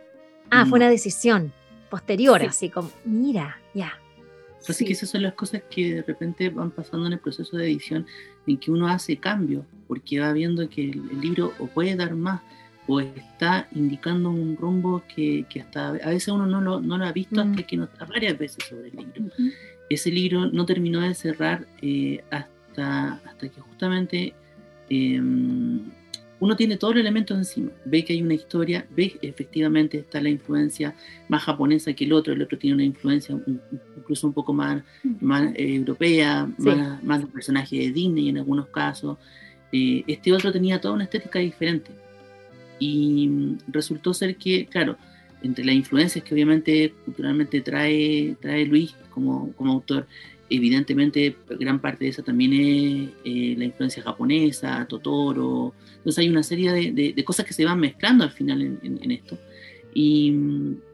Ah, 0.50 0.66
fue 0.66 0.80
una 0.80 0.90
decisión 0.90 1.52
posterior, 1.90 2.42
así 2.42 2.70
como, 2.70 2.90
mira, 3.04 3.60
ya. 3.72 3.92
Así 4.68 4.84
que 4.84 4.94
esas 4.94 5.10
son 5.10 5.22
las 5.22 5.34
cosas 5.34 5.62
que 5.70 5.94
de 5.94 6.02
repente 6.02 6.50
van 6.50 6.72
pasando 6.72 7.06
en 7.06 7.12
el 7.12 7.20
proceso 7.20 7.56
de 7.56 7.66
edición, 7.66 8.04
en 8.48 8.58
que 8.58 8.72
uno 8.72 8.88
hace 8.88 9.16
cambios, 9.16 9.64
porque 9.86 10.18
va 10.18 10.32
viendo 10.32 10.68
que 10.68 10.90
el, 10.90 11.20
libro 11.20 11.52
o 11.60 11.68
puede 11.68 11.94
dar 11.94 12.16
más, 12.16 12.42
o 12.88 12.98
está 12.98 13.68
indicando 13.76 14.28
un 14.28 14.56
rumbo 14.56 15.04
que, 15.14 15.46
que 15.48 15.60
hasta 15.60 15.90
a 15.90 16.08
veces 16.08 16.26
uno 16.30 16.46
no 16.46 16.60
lo, 16.60 16.80
no 16.80 16.98
lo 16.98 17.04
ha 17.04 17.12
visto 17.12 17.40
hasta 17.40 17.62
que 17.62 17.76
no 17.76 17.84
está 17.84 18.06
varias 18.06 18.36
veces 18.36 18.64
sobre 18.68 18.88
el 18.88 18.96
libro 18.96 19.30
ese 19.90 20.10
libro 20.10 20.46
no 20.46 20.64
terminó 20.64 21.00
de 21.00 21.14
cerrar 21.14 21.66
eh, 21.82 22.22
hasta, 22.30 23.14
hasta 23.24 23.48
que 23.48 23.60
justamente 23.60 24.32
em, 24.88 25.80
uno 26.38 26.56
tiene 26.56 26.76
todos 26.76 26.94
los 26.94 27.00
elementos 27.02 27.36
encima. 27.36 27.70
Ve 27.84 28.04
que 28.04 28.14
hay 28.14 28.22
una 28.22 28.34
historia, 28.34 28.86
ve 28.90 29.18
efectivamente 29.20 29.98
está 29.98 30.22
la 30.22 30.30
influencia 30.30 30.94
más 31.28 31.42
japonesa 31.42 31.92
que 31.92 32.04
el 32.04 32.12
otro, 32.12 32.32
el 32.32 32.40
otro 32.40 32.56
tiene 32.56 32.74
una 32.74 32.84
influencia 32.84 33.36
incluso 33.96 34.28
un 34.28 34.32
poco 34.32 34.52
más, 34.52 34.82
más 35.20 35.52
eh, 35.56 35.74
europea, 35.74 36.48
más, 36.56 37.02
más 37.02 37.20
de 37.20 37.26
personaje 37.26 37.76
de 37.76 37.90
Disney 37.90 38.28
en 38.28 38.38
algunos 38.38 38.68
casos. 38.68 39.18
Eh, 39.72 40.04
este 40.06 40.32
otro 40.32 40.52
tenía 40.52 40.80
toda 40.80 40.94
una 40.94 41.04
estética 41.04 41.40
diferente. 41.40 41.90
Y 42.78 43.28
mm, 43.28 43.58
resultó 43.68 44.14
ser 44.14 44.36
que, 44.36 44.66
claro, 44.66 44.96
entre 45.42 45.64
las 45.64 45.74
influencias 45.74 46.24
que 46.24 46.34
obviamente 46.34 46.92
culturalmente 47.04 47.60
trae, 47.60 48.36
trae 48.40 48.64
Luis 48.66 48.94
como, 49.10 49.52
como 49.52 49.72
autor, 49.72 50.06
evidentemente 50.50 51.36
gran 51.48 51.80
parte 51.80 52.04
de 52.04 52.10
esa 52.10 52.22
también 52.22 52.52
es 52.52 53.10
eh, 53.24 53.54
la 53.56 53.64
influencia 53.64 54.02
japonesa, 54.02 54.86
Totoro, 54.88 55.72
entonces 55.96 56.18
hay 56.18 56.28
una 56.28 56.42
serie 56.42 56.72
de, 56.72 57.12
de, 57.14 57.24
cosas 57.24 57.46
que 57.46 57.52
se 57.52 57.64
van 57.64 57.78
mezclando 57.78 58.24
al 58.24 58.32
final 58.32 58.60
en, 58.60 58.80
en, 58.82 59.10
esto. 59.10 59.38
Y 59.94 60.32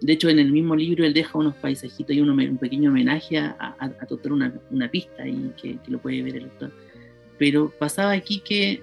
de 0.01 0.13
hecho 0.13 0.29
en 0.29 0.39
el 0.39 0.53
mismo 0.53 0.75
libro 0.75 1.05
él 1.05 1.15
deja 1.15 1.39
unos 1.39 1.55
paisajitos 1.57 2.15
y 2.15 2.21
un 2.21 2.59
pequeño 2.59 2.91
homenaje 2.91 3.39
a, 3.39 3.77
a, 3.79 4.07
Totoro, 4.07 4.35
una, 4.35 4.53
una, 4.71 4.91
pista 4.91 5.27
y 5.27 5.53
que, 5.61 5.79
que, 5.79 5.91
lo 5.91 5.99
puede 5.99 6.23
ver 6.23 6.37
el 6.37 6.43
lector. 6.45 6.73
Pero 7.39 7.73
pasaba 7.79 8.13
aquí 8.13 8.41
que 8.41 8.83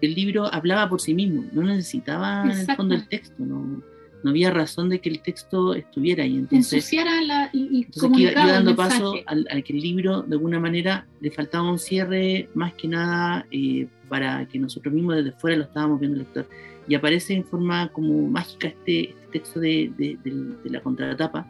el 0.00 0.14
libro 0.14 0.52
hablaba 0.52 0.88
por 0.88 1.00
sí 1.00 1.14
mismo, 1.14 1.44
no 1.52 1.62
necesitaba 1.62 2.44
en 2.44 2.58
el 2.58 2.76
fondo 2.76 2.94
el 2.94 3.08
texto, 3.08 3.44
no, 3.44 3.82
no 4.26 4.30
había 4.30 4.50
razón 4.50 4.88
de 4.88 4.98
que 4.98 5.08
el 5.08 5.20
texto 5.20 5.72
estuviera 5.72 6.24
ahí. 6.24 6.34
Entonces, 6.34 6.92
la, 6.92 7.48
y, 7.52 7.86
iba, 8.16 8.32
dando 8.32 8.74
paso 8.74 9.14
al, 9.24 9.46
que 9.62 9.72
el 9.72 9.80
libro, 9.80 10.22
de 10.22 10.34
alguna 10.34 10.58
manera, 10.58 11.06
le 11.20 11.30
faltaba 11.30 11.70
un 11.70 11.78
cierre, 11.78 12.48
más 12.52 12.74
que 12.74 12.88
nada, 12.88 13.46
eh, 13.52 13.86
para 14.08 14.44
que 14.48 14.58
nosotros 14.58 14.92
mismos 14.92 15.14
desde 15.14 15.30
fuera 15.30 15.58
lo 15.58 15.62
estábamos 15.62 16.00
viendo 16.00 16.16
el 16.16 16.24
lector. 16.24 16.48
Y 16.88 16.96
aparece 16.96 17.34
en 17.34 17.44
forma 17.44 17.88
como 17.92 18.26
mágica 18.26 18.66
este, 18.66 19.10
este 19.10 19.26
texto 19.30 19.60
de, 19.60 19.92
de, 19.96 20.70
la 20.70 20.80
contratapa, 20.80 21.46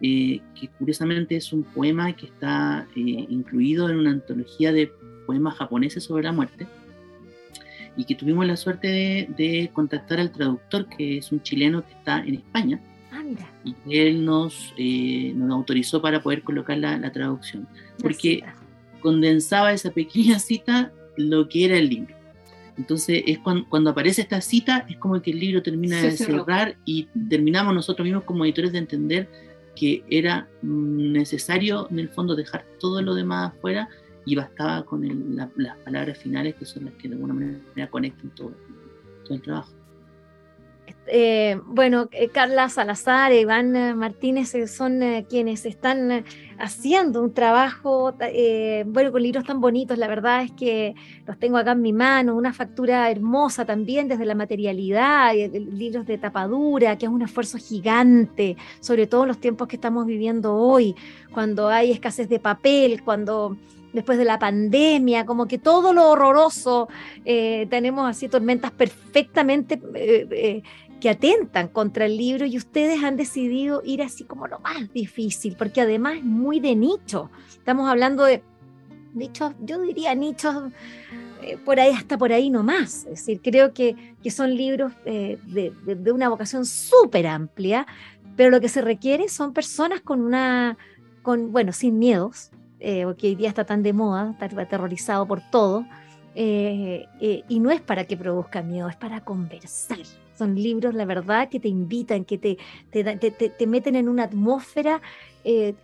eh, 0.00 0.40
que 0.58 0.66
curiosamente 0.66 1.36
es 1.36 1.52
un 1.52 1.62
poema 1.62 2.12
que 2.12 2.26
está 2.26 2.88
eh, 2.96 3.26
incluido 3.28 3.88
en 3.88 3.98
una 3.98 4.10
antología 4.10 4.72
de 4.72 4.90
poemas 5.26 5.54
japoneses 5.54 6.02
sobre 6.02 6.24
la 6.24 6.32
muerte 6.32 6.66
y 7.96 8.04
que 8.04 8.14
tuvimos 8.14 8.46
la 8.46 8.56
suerte 8.56 9.28
de, 9.36 9.70
contactar 9.72 10.20
al 10.20 10.30
traductor, 10.30 10.86
que 10.86 11.18
es 11.18 11.32
un 11.32 11.42
chileno 11.42 11.84
que 11.84 11.92
está 11.92 12.20
en 12.20 12.34
España. 12.34 12.80
Ah, 13.10 13.22
mira. 13.24 13.50
Y 13.64 13.98
él 13.98 14.24
nos, 14.24 14.74
eh, 14.76 15.32
nos 15.34 15.50
autorizó 15.50 16.02
para 16.02 16.22
poder 16.22 16.42
colocar 16.42 16.76
la, 16.78 17.10
traducción, 17.12 17.66
porque 18.00 18.42
condensaba 19.00 19.72
esa 19.72 19.90
pequeña 19.90 20.38
cita 20.38 20.92
lo 21.16 21.48
que 21.48 21.64
era 21.64 21.78
el 21.78 21.88
libro. 21.88 22.14
Entonces, 22.76 23.22
es 23.26 23.38
cuando, 23.38 23.90
aparece 23.90 24.20
esta 24.20 24.42
cita, 24.42 24.84
es 24.88 24.98
como 24.98 25.20
que 25.22 25.30
el 25.30 25.40
libro 25.40 25.62
termina 25.62 26.00
de 26.02 26.10
cerrar 26.10 26.76
y 26.84 27.08
terminamos 27.30 27.74
nosotros 27.74 28.04
mismos 28.04 28.24
como 28.24 28.44
editores 28.44 28.72
de 28.72 28.78
entender 28.78 29.28
que 29.74 30.04
era 30.10 30.48
necesario, 30.60 31.88
en 31.90 32.00
el 32.00 32.08
fondo, 32.10 32.36
dejar 32.36 32.66
todo 32.78 33.00
lo 33.00 33.14
demás 33.14 33.52
afuera 33.52 33.88
y 34.26 34.34
bastaba 34.34 34.84
con 34.84 35.02
las 35.36 35.76
palabras 35.78 36.18
finales 36.18 36.56
que 36.56 36.66
son 36.66 36.86
las 36.86 36.94
que 36.94 37.08
de 37.08 37.14
alguna 37.14 37.32
manera 37.32 37.88
conectan 37.88 38.30
todo, 38.30 38.52
todo 39.24 39.34
el 39.34 39.40
trabajo. 39.40 39.72
Eh, 41.08 41.60
bueno, 41.66 42.08
eh, 42.10 42.28
Carla 42.28 42.68
Salazar, 42.68 43.32
Iván 43.32 43.76
eh, 43.76 43.94
Martínez 43.94 44.52
son 44.68 45.00
quienes 45.28 45.64
están 45.64 46.24
haciendo 46.58 47.22
un 47.22 47.32
trabajo, 47.32 48.14
bueno, 48.86 49.12
con 49.12 49.22
libros 49.22 49.44
tan 49.44 49.60
bonitos, 49.60 49.98
la 49.98 50.08
verdad 50.08 50.42
es 50.42 50.50
que 50.52 50.94
los 51.24 51.38
tengo 51.38 51.58
acá 51.58 51.72
en 51.72 51.82
mi 51.82 51.92
mano, 51.92 52.34
una 52.34 52.52
factura 52.52 53.08
hermosa 53.08 53.64
también 53.64 54.08
desde 54.08 54.24
la 54.24 54.34
materialidad, 54.34 55.32
libros 55.34 56.06
de 56.06 56.18
tapadura, 56.18 56.98
que 56.98 57.06
es 57.06 57.12
un 57.12 57.22
esfuerzo 57.22 57.58
gigante, 57.58 58.56
sobre 58.80 59.06
todo 59.06 59.22
en 59.22 59.28
los 59.28 59.38
tiempos 59.38 59.68
que 59.68 59.76
estamos 59.76 60.06
viviendo 60.06 60.56
hoy, 60.56 60.96
cuando 61.30 61.68
hay 61.68 61.92
escasez 61.92 62.28
de 62.28 62.40
papel, 62.40 63.02
cuando 63.04 63.56
después 63.96 64.18
de 64.18 64.26
la 64.26 64.38
pandemia, 64.38 65.24
como 65.24 65.48
que 65.48 65.56
todo 65.56 65.94
lo 65.94 66.10
horroroso, 66.10 66.86
eh, 67.24 67.66
tenemos 67.70 68.08
así 68.08 68.28
tormentas 68.28 68.70
perfectamente 68.70 69.80
eh, 69.94 70.28
eh, 70.30 70.62
que 71.00 71.08
atentan 71.08 71.68
contra 71.68 72.04
el 72.04 72.18
libro 72.18 72.44
y 72.44 72.58
ustedes 72.58 73.02
han 73.02 73.16
decidido 73.16 73.80
ir 73.86 74.02
así 74.02 74.24
como 74.24 74.46
lo 74.46 74.58
más 74.58 74.92
difícil, 74.92 75.56
porque 75.58 75.80
además 75.80 76.18
es 76.18 76.24
muy 76.24 76.60
de 76.60 76.76
nicho. 76.76 77.30
Estamos 77.48 77.88
hablando 77.88 78.24
de 78.24 78.42
nichos, 79.14 79.54
yo 79.60 79.80
diría 79.80 80.14
nichos 80.14 80.54
eh, 81.42 81.56
por 81.64 81.80
ahí 81.80 81.92
hasta 81.92 82.18
por 82.18 82.34
ahí 82.34 82.50
nomás. 82.50 83.04
Es 83.04 83.20
decir, 83.20 83.40
creo 83.42 83.72
que, 83.72 84.14
que 84.22 84.30
son 84.30 84.54
libros 84.54 84.92
de, 85.06 85.38
de, 85.46 86.12
una 86.12 86.28
vocación 86.28 86.66
súper 86.66 87.26
amplia, 87.26 87.86
pero 88.36 88.50
lo 88.50 88.60
que 88.60 88.68
se 88.68 88.82
requiere 88.82 89.30
son 89.30 89.54
personas 89.54 90.02
con 90.02 90.20
una, 90.20 90.76
con, 91.22 91.50
bueno, 91.50 91.72
sin 91.72 91.98
miedos, 91.98 92.50
porque 92.78 93.28
hoy 93.28 93.34
día 93.34 93.48
está 93.48 93.64
tan 93.64 93.82
de 93.82 93.92
moda, 93.92 94.34
está 94.40 94.60
aterrorizado 94.60 95.26
por 95.26 95.40
todo, 95.50 95.84
y 96.34 97.60
no 97.60 97.70
es 97.70 97.80
para 97.80 98.04
que 98.04 98.16
produzca 98.16 98.62
miedo, 98.62 98.88
es 98.88 98.96
para 98.96 99.20
conversar 99.22 99.98
son 100.36 100.54
libros, 100.54 100.94
la 100.94 101.04
verdad, 101.04 101.48
que 101.48 101.60
te 101.60 101.68
invitan, 101.68 102.24
que 102.24 102.38
te, 102.38 102.58
te, 102.90 103.66
meten 103.66 103.96
en 103.96 104.08
una 104.08 104.24
atmósfera 104.24 105.00
eh, 105.44 105.74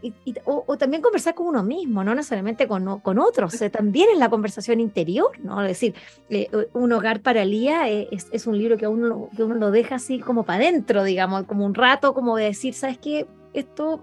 o, 0.44 0.76
también 0.76 1.02
conversar 1.02 1.34
con 1.34 1.46
uno 1.46 1.62
mismo, 1.62 2.04
no 2.04 2.14
necesariamente 2.14 2.66
con, 2.66 3.00
con 3.00 3.18
otros, 3.18 3.60
eh, 3.62 3.70
también 3.70 4.08
en 4.12 4.18
la 4.18 4.28
conversación 4.28 4.80
interior, 4.80 5.30
¿no? 5.42 5.62
Es 5.62 5.68
decir, 5.68 5.94
eh, 6.30 6.48
Un 6.72 6.92
hogar 6.92 7.20
para 7.20 7.44
Lía 7.44 7.88
es, 7.88 8.28
es, 8.32 8.46
un 8.46 8.58
libro 8.58 8.76
que 8.76 8.86
uno, 8.86 9.30
que 9.36 9.44
uno 9.44 9.54
lo 9.54 9.70
deja 9.70 9.96
así 9.96 10.18
como 10.18 10.44
para 10.44 10.64
adentro, 10.64 11.04
digamos, 11.04 11.44
como 11.44 11.64
un 11.64 11.74
rato, 11.74 12.12
como 12.14 12.36
de 12.36 12.46
decir, 12.46 12.74
¿sabes 12.74 12.98
qué? 12.98 13.26
Esto, 13.54 14.02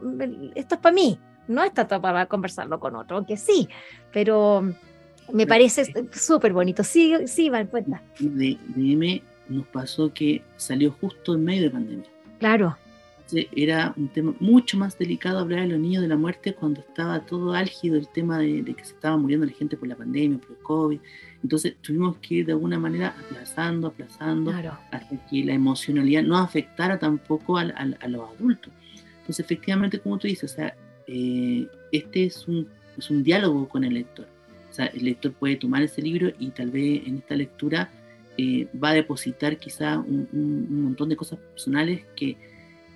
esto 0.56 0.76
es 0.76 0.82
para 0.82 0.94
mí, 0.94 1.20
no 1.50 1.64
está 1.64 1.88
para 1.88 2.28
conversarlo 2.28 2.80
con 2.80 2.96
otro, 2.96 3.18
aunque 3.18 3.36
sí, 3.36 3.68
pero 4.14 4.64
me 5.34 5.48
parece 5.48 5.92
súper 6.12 6.54
bonito. 6.54 6.84
Sí, 6.84 7.16
sí, 7.26 7.50
Val, 7.50 7.68
cuenta. 7.68 8.02
De, 8.20 8.58
de 8.76 9.22
nos 9.50 9.68
pasó 9.68 10.14
que 10.14 10.44
salió 10.58 10.92
justo 10.92 11.34
en 11.34 11.44
medio 11.44 11.64
de 11.64 11.70
pandemia. 11.72 12.10
Claro. 12.40 12.78
Era 13.32 13.94
un 13.96 14.08
tema 14.08 14.34
mucho 14.40 14.76
más 14.78 14.98
delicado 14.98 15.38
hablar 15.38 15.62
de 15.62 15.68
los 15.68 15.80
niños 15.80 16.02
de 16.02 16.08
la 16.08 16.18
muerte 16.18 16.56
cuando 16.56 16.82
estaba 16.82 17.20
todo 17.20 17.54
álgido 17.54 17.96
el 17.96 18.08
tema 18.08 18.40
de, 18.40 18.64
que 18.64 18.84
se 18.84 18.94
estaba 18.94 19.18
muriendo 19.18 19.46
la 19.46 19.52
gente 19.52 19.78
por 19.78 19.88
la 19.88 19.96
pandemia, 19.96 20.40
por 20.40 20.52
el 20.52 20.64
COVID. 20.64 21.00
Entonces 21.44 21.76
tuvimos 21.82 22.18
que 22.18 22.36
ir 22.36 22.46
de 22.48 22.54
alguna 22.54 22.80
manera 22.80 23.16
aplazando, 23.20 23.88
aplazando, 23.88 24.52
hasta 24.52 25.28
que 25.28 25.44
la 25.44 25.54
emocionalidad 25.54 26.24
no 26.24 26.38
afectara 26.38 26.98
tampoco 26.98 27.58
a, 27.58 27.66
los 27.66 28.30
adultos. 28.36 28.74
Entonces 29.20 29.46
efectivamente, 29.46 30.00
como 30.00 30.18
tú 30.18 30.28
dices, 30.28 30.52
o 30.52 30.56
sea, 30.56 30.76
eh, 31.12 31.68
este 31.92 32.26
es 32.26 32.48
un, 32.48 32.68
un 33.10 33.24
diálogo 33.24 33.68
con 33.68 33.84
el 33.84 33.96
lector. 33.96 34.28
O 34.70 34.74
sea, 34.74 34.86
el 34.86 35.06
lector 35.06 35.34
puede 35.34 35.56
tomar 35.56 35.82
ese 35.82 36.02
libro 36.04 36.32
y 36.38 36.50
tal 36.52 36.70
vez 36.70 37.08
en 37.08 37.18
esta 37.18 37.36
lectura 37.36 37.90
eh, 38.38 38.68
va 38.82 38.90
a 38.90 38.94
depositar 38.94 39.58
quizá 39.58 39.98
un, 39.98 40.68
montón 40.84 41.10
de 41.10 41.16
cosas 41.16 41.40
personales 41.40 42.04
que, 42.16 42.38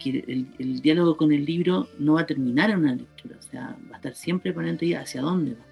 el, 0.06 0.82
diálogo 0.82 1.17
con 1.17 1.32
el 1.32 1.45
libro 1.45 1.88
no 1.97 2.13
va 2.13 2.21
a 2.21 2.26
terminar 2.26 2.69
en 2.69 2.80
una 2.80 2.95
lectura, 2.95 3.38
o 3.39 3.41
sea, 3.41 3.78
va 3.89 3.93
a 3.93 3.97
estar 3.97 4.15
siempre 4.15 4.54
ahí 4.54 4.93
hacia 4.93 5.21
dónde 5.21 5.54
va. 5.54 5.65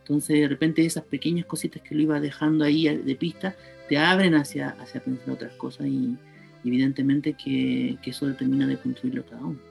Entonces, 0.00 0.38
de 0.40 0.48
repente, 0.48 0.84
esas 0.84 1.04
pequeñas 1.04 1.46
cositas 1.46 1.82
que 1.82 1.94
lo 1.94 2.02
iba 2.02 2.20
dejando 2.20 2.64
ahí 2.64 2.84
de 2.84 3.14
pista 3.16 3.56
te 3.88 3.96
abren 3.96 4.34
hacia, 4.34 4.70
hacia 4.70 5.02
pensar 5.02 5.30
otras 5.30 5.52
cosas 5.54 5.86
y 5.86 6.16
evidentemente 6.64 7.32
que, 7.32 7.96
que 8.02 8.10
eso 8.10 8.26
determina 8.26 8.66
de 8.66 8.76
construirlo 8.76 9.24
cada 9.24 9.42
uno. 9.42 9.69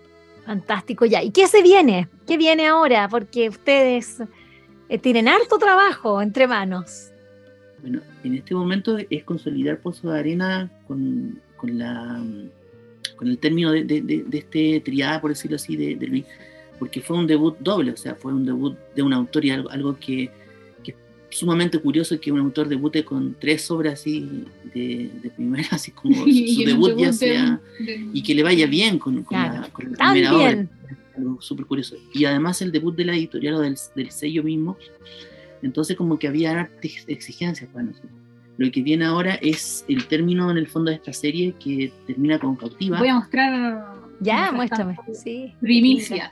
Fantástico, 0.50 1.06
ya. 1.06 1.22
¿Y 1.22 1.30
qué 1.30 1.46
se 1.46 1.62
viene? 1.62 2.10
¿Qué 2.26 2.36
viene 2.36 2.66
ahora? 2.66 3.08
Porque 3.08 3.50
ustedes 3.50 4.18
eh, 4.90 4.98
tienen 4.98 5.28
harto 5.28 5.60
trabajo 5.60 6.24
entre 6.24 6.48
manos. 6.48 7.12
Bueno, 7.84 8.02
en 8.24 8.34
este 8.34 8.56
momento 8.56 8.98
es 9.12 9.24
consolidar 9.26 9.78
Pozo 9.78 10.10
de 10.10 10.18
Arena 10.18 10.72
con, 10.88 11.40
con 11.56 11.78
la, 11.78 12.24
con 13.16 13.28
el 13.28 13.38
término 13.38 13.72
de, 13.74 13.84
de, 13.84 14.26
este 14.32 14.80
triada, 14.80 15.22
por 15.22 15.30
decirlo 15.30 15.58
así, 15.58 15.78
de, 15.78 16.08
Luis, 16.08 16.26
porque 16.80 17.00
fue 17.00 17.16
un 17.16 17.28
debut 17.28 17.56
doble, 17.60 17.92
o 17.92 17.98
sea, 17.98 18.16
fue 18.16 18.34
un 18.34 18.44
debut 18.44 18.76
de 18.96 19.04
un 19.04 19.14
autor 19.14 19.46
y 19.46 19.52
algo, 19.52 20.00
que, 20.00 20.32
sumamente 21.30 21.80
curioso 21.80 22.20
que 22.20 22.32
un 22.32 22.40
autor 22.40 22.68
debute 22.68 23.06
con 23.06 23.36
tres 23.40 23.70
obras 23.72 23.94
así 23.94 24.46
de, 24.74 25.32
primera, 25.36 25.68
así 25.72 25.92
como 25.92 26.16
su, 26.16 26.64
debut 26.66 26.98
ya 26.98 27.14
sea, 27.14 27.62
y 28.14 28.24
que 28.24 28.34
le 28.34 28.44
vaya 28.44 28.68
bien 28.68 29.00
con, 29.00 29.24
con, 29.24 29.38
la, 29.38 29.70
primera 29.74 30.36
obra. 30.36 30.68
Algo 31.18 31.42
súper 31.42 31.66
curioso. 31.66 31.96
Y 32.14 32.26
además 32.26 32.62
el 32.62 32.72
debut 32.72 32.96
de 32.96 33.06
la 33.06 33.14
editorial 33.14 33.56
o 33.56 33.60
del, 33.60 33.78
del 33.96 34.12
sello 34.12 34.44
mismo 34.44 34.78
entonces 35.62 35.98
como 35.98 36.18
que 36.18 36.28
había 36.28 36.70
exigencias 36.82 37.70
para 37.72 37.86
nosotros. 37.86 38.12
Lo 38.58 38.70
que 38.72 38.82
viene 38.82 39.06
ahora 39.06 39.36
es 39.36 39.86
el 39.88 40.06
término 40.08 40.52
en 40.52 40.58
el 40.58 40.68
fondo 40.68 40.92
de 40.92 40.98
esta 40.98 41.14
serie 41.14 41.54
que 41.60 41.94
termina 42.08 42.40
con 42.40 42.56
Cautiva. 42.56 43.00
Voy 43.00 43.08
a 43.08 43.16
mostrar... 43.16 43.99
Ya, 44.20 44.52
muéstrame. 44.52 44.98
Sí. 45.14 45.54
Primicia. 45.62 46.32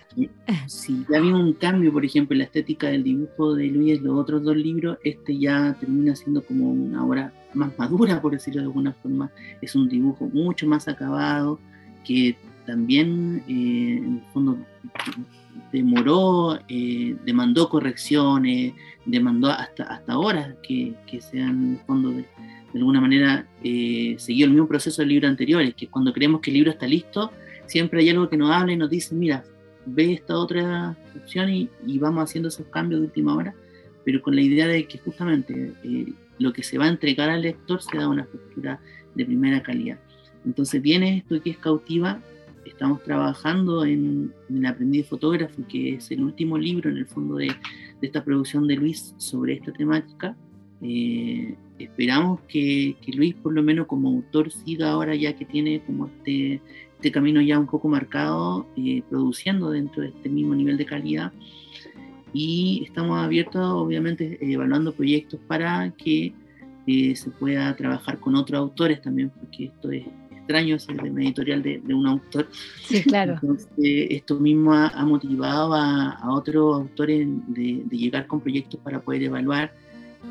Sí, 0.67 1.05
ya 1.09 1.17
había 1.17 1.35
un 1.35 1.53
cambio, 1.53 1.91
por 1.93 2.03
ejemplo, 2.03 2.33
en 2.33 2.39
la 2.39 2.45
estética 2.45 2.87
del 2.87 3.03
dibujo 3.03 3.55
de 3.55 3.67
Luis, 3.67 4.01
los 4.01 4.19
otros 4.19 4.43
dos 4.43 4.57
libros, 4.57 4.97
este 5.03 5.37
ya 5.37 5.75
termina 5.79 6.15
siendo 6.15 6.41
como 6.41 6.71
una 6.71 7.05
obra 7.05 7.33
más 7.53 7.77
madura, 7.77 8.21
por 8.21 8.33
decirlo 8.33 8.61
de 8.61 8.67
alguna 8.67 8.93
forma. 8.93 9.31
Es 9.61 9.75
un 9.75 9.87
dibujo 9.87 10.29
mucho 10.33 10.67
más 10.67 10.87
acabado, 10.87 11.59
que 12.05 12.35
también, 12.65 13.43
eh, 13.47 13.97
en 13.97 14.15
el 14.15 14.21
fondo, 14.33 14.57
demoró, 15.71 16.59
eh, 16.67 17.15
demandó 17.25 17.69
correcciones, 17.69 18.73
demandó 19.05 19.49
hasta, 19.49 19.83
hasta 19.83 20.13
ahora 20.13 20.55
que, 20.61 20.93
que 21.07 21.21
sean, 21.21 21.49
en 21.49 21.71
el 21.73 21.79
fondo, 21.79 22.11
de, 22.11 22.25
alguna 22.75 23.01
manera, 23.01 23.47
eh, 23.63 24.15
seguido 24.19 24.45
el 24.45 24.51
mismo 24.51 24.67
proceso 24.67 25.01
del 25.01 25.09
libro 25.09 25.27
anterior, 25.27 25.73
que 25.73 25.87
cuando 25.87 26.13
creemos 26.13 26.41
que 26.41 26.51
el 26.51 26.55
libro 26.55 26.71
está 26.71 26.85
listo, 26.85 27.31
siempre 27.67 28.01
hay 28.01 28.09
algo 28.09 28.29
que 28.29 28.37
nos 28.37 28.51
habla 28.51 28.73
y 28.73 28.77
nos 28.77 28.89
dice, 28.89 29.13
mira, 29.15 29.43
ve 29.85 30.13
esta 30.13 30.37
otra 30.37 30.97
opción 31.15 31.49
y, 31.49 31.69
vamos 31.99 32.23
haciendo 32.23 32.49
esos 32.49 32.67
cambios 32.67 33.01
de 33.01 33.07
última 33.07 33.35
hora, 33.35 33.53
pero 34.03 34.21
con 34.21 34.35
la 34.35 34.41
idea 34.41 34.67
de 34.67 34.85
que 34.87 34.97
justamente 34.97 35.73
eh, 35.83 36.13
lo 36.39 36.53
que 36.53 36.63
se 36.63 36.77
va 36.77 36.85
a 36.85 36.89
entregar 36.89 37.29
al 37.29 37.41
lector 37.41 37.81
se 37.81 37.97
da 37.97 38.07
una 38.07 38.23
estructura 38.23 38.79
de 39.15 39.25
primera 39.25 39.61
calidad. 39.61 39.99
Entonces 40.45 40.81
viene 40.81 41.17
esto 41.17 41.41
que 41.41 41.51
es 41.51 41.57
cautiva, 41.57 42.21
estamos 42.65 43.01
trabajando 43.03 43.85
en, 43.85 44.33
El 44.49 44.65
aprendiz 44.65 45.07
fotógrafo, 45.07 45.61
que 45.67 45.95
es 45.95 46.11
el 46.11 46.23
último 46.23 46.57
libro 46.57 46.89
en 46.89 46.97
el 46.97 47.05
fondo 47.05 47.35
de, 47.35 47.47
de 47.47 48.07
esta 48.07 48.23
producción 48.23 48.67
de 48.67 48.75
Luis 48.75 49.13
sobre 49.17 49.53
esta 49.53 49.71
temática. 49.71 50.35
Eh, 50.81 51.55
esperamos 51.79 52.41
que, 52.47 52.95
que, 53.01 53.11
Luis, 53.13 53.35
por 53.35 53.53
lo 53.53 53.63
menos 53.63 53.87
como 53.87 54.09
autor, 54.09 54.51
siga 54.51 54.91
ahora 54.91 55.15
ya 55.15 55.35
que 55.35 55.45
tiene 55.45 55.81
como 55.85 56.07
este, 56.07 56.61
este 56.97 57.11
camino 57.11 57.39
ya 57.41 57.59
un 57.59 57.67
poco 57.67 57.87
marcado, 57.87 58.65
eh, 58.75 59.03
produciendo 59.07 59.69
dentro 59.69 60.01
de 60.01 60.09
este 60.09 60.29
mismo 60.29 60.55
nivel 60.55 60.77
de 60.77 60.85
calidad. 60.85 61.31
Y 62.33 62.83
estamos 62.85 63.19
abiertos, 63.23 63.63
obviamente, 63.63 64.39
evaluando 64.41 64.93
proyectos 64.93 65.39
para 65.47 65.91
que 65.91 66.33
eh, 66.87 67.15
se 67.15 67.29
pueda 67.29 67.75
trabajar 67.75 68.19
con 68.19 68.35
otros 68.35 68.59
autores 68.59 69.01
también, 69.01 69.29
porque 69.29 69.65
esto 69.65 69.91
es 69.91 70.05
extraño 70.31 70.79
ser 70.79 70.99
de 71.01 71.23
editorial 71.23 71.61
de, 71.61 71.93
un 71.93 72.07
autor. 72.07 72.47
Sí, 72.81 73.03
claro. 73.03 73.33
Entonces, 73.33 73.67
esto 73.77 74.39
mismo 74.39 74.73
ha, 74.73 75.05
motivado 75.05 75.75
a, 75.75 76.19
otros 76.31 76.81
autores 76.81 77.27
de, 77.47 77.83
llegar 77.91 78.25
con 78.25 78.41
proyectos 78.41 78.79
para 78.79 78.99
poder 79.01 79.23
evaluar. 79.23 79.71